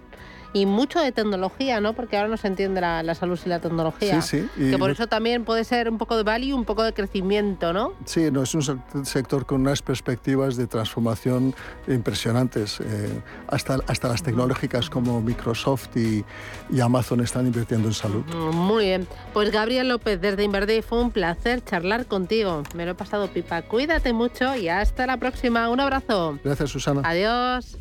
[0.58, 1.94] y mucho de tecnología, ¿no?
[1.94, 4.22] Porque ahora no se entiende la, salud sin la tecnología.
[4.22, 4.72] Sí, sí.
[4.72, 7.94] que por eso también puede ser un poco de value, un poco de crecimiento, ¿no?
[8.06, 11.54] Sí, no, es un sector con unas perspectivas de transformación
[11.88, 12.80] impresionantes.
[12.80, 16.26] Eh, hasta, hasta las tecnológicas como Microsoft y,
[16.72, 18.24] y, Amazon están invirtiendo en salud.
[18.26, 19.08] Mm, muy bien.
[19.34, 22.64] Pues Gabriel López, desde Inverde, fue un placer charlar contigo.
[22.74, 23.62] Me lo he pasado pipa.
[23.62, 25.70] Cuídate mucho y hasta la próxima.
[25.70, 26.40] Un abrazo.
[26.44, 27.02] Gracias, Susana.
[27.04, 27.78] Adiós.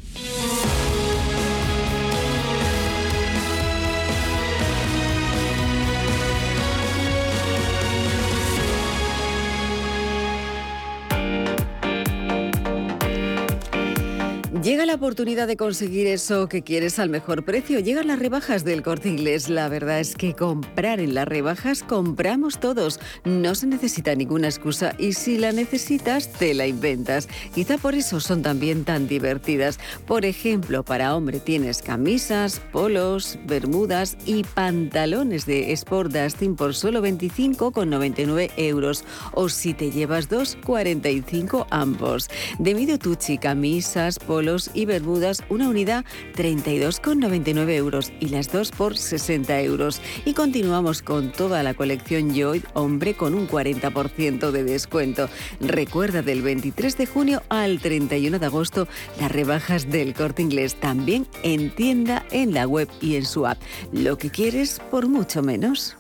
[14.67, 17.79] Llega la oportunidad de conseguir eso que quieres al mejor precio.
[17.79, 19.49] Llegan las rebajas del corte inglés.
[19.49, 22.99] La verdad es que comprar en las rebajas compramos todos.
[23.25, 27.29] No se necesita ninguna excusa y si la necesitas, te la inventas.
[27.55, 29.79] Quizá por eso son también tan divertidas.
[30.05, 37.03] Por ejemplo, para hombre tienes camisas, polos, bermudas y pantalones de Sport Dustin por solo
[37.03, 39.05] 25,99 euros.
[39.33, 42.29] O si te llevas dos, 45 ambos.
[42.59, 46.05] De Mido Tucci, camisas, polos y bermudas, una unidad
[46.37, 50.01] 32,99 euros y las dos por 60 euros.
[50.25, 55.29] Y continuamos con toda la colección Joy Hombre con un 40% de descuento.
[55.61, 58.89] Recuerda del 23 de junio al 31 de agosto
[59.21, 63.59] las rebajas del corte inglés también en tienda, en la web y en su app.
[63.93, 65.97] Lo que quieres por mucho menos.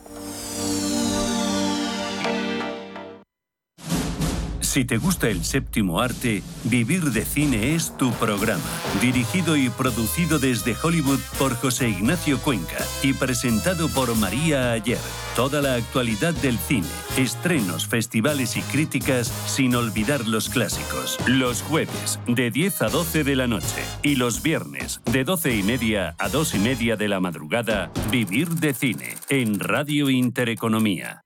[4.76, 8.62] Si te gusta el séptimo arte, Vivir de Cine es tu programa.
[9.00, 14.98] Dirigido y producido desde Hollywood por José Ignacio Cuenca y presentado por María Ayer.
[15.34, 21.18] Toda la actualidad del cine, estrenos, festivales y críticas, sin olvidar los clásicos.
[21.26, 23.82] Los jueves, de 10 a 12 de la noche.
[24.02, 28.50] Y los viernes, de 12 y media a 2 y media de la madrugada, Vivir
[28.50, 31.25] de Cine, en Radio Intereconomía.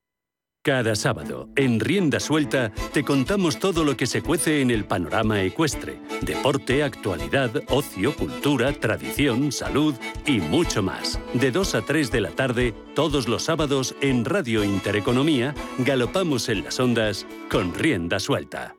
[0.62, 5.42] Cada sábado, en Rienda Suelta, te contamos todo lo que se cuece en el panorama
[5.42, 5.98] ecuestre.
[6.20, 9.94] Deporte, actualidad, ocio, cultura, tradición, salud
[10.26, 11.18] y mucho más.
[11.32, 16.62] De 2 a 3 de la tarde, todos los sábados, en Radio Intereconomía, galopamos en
[16.64, 18.74] las ondas con Rienda Suelta.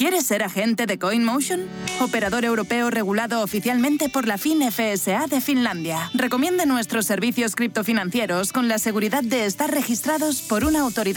[0.00, 1.60] ¿Quieres ser agente de CoinMotion?
[2.00, 6.10] Operador europeo regulado oficialmente por la FinFSA de Finlandia.
[6.14, 11.00] Recomienda nuestros servicios criptofinancieros con la seguridad de estar registrados por una autoridad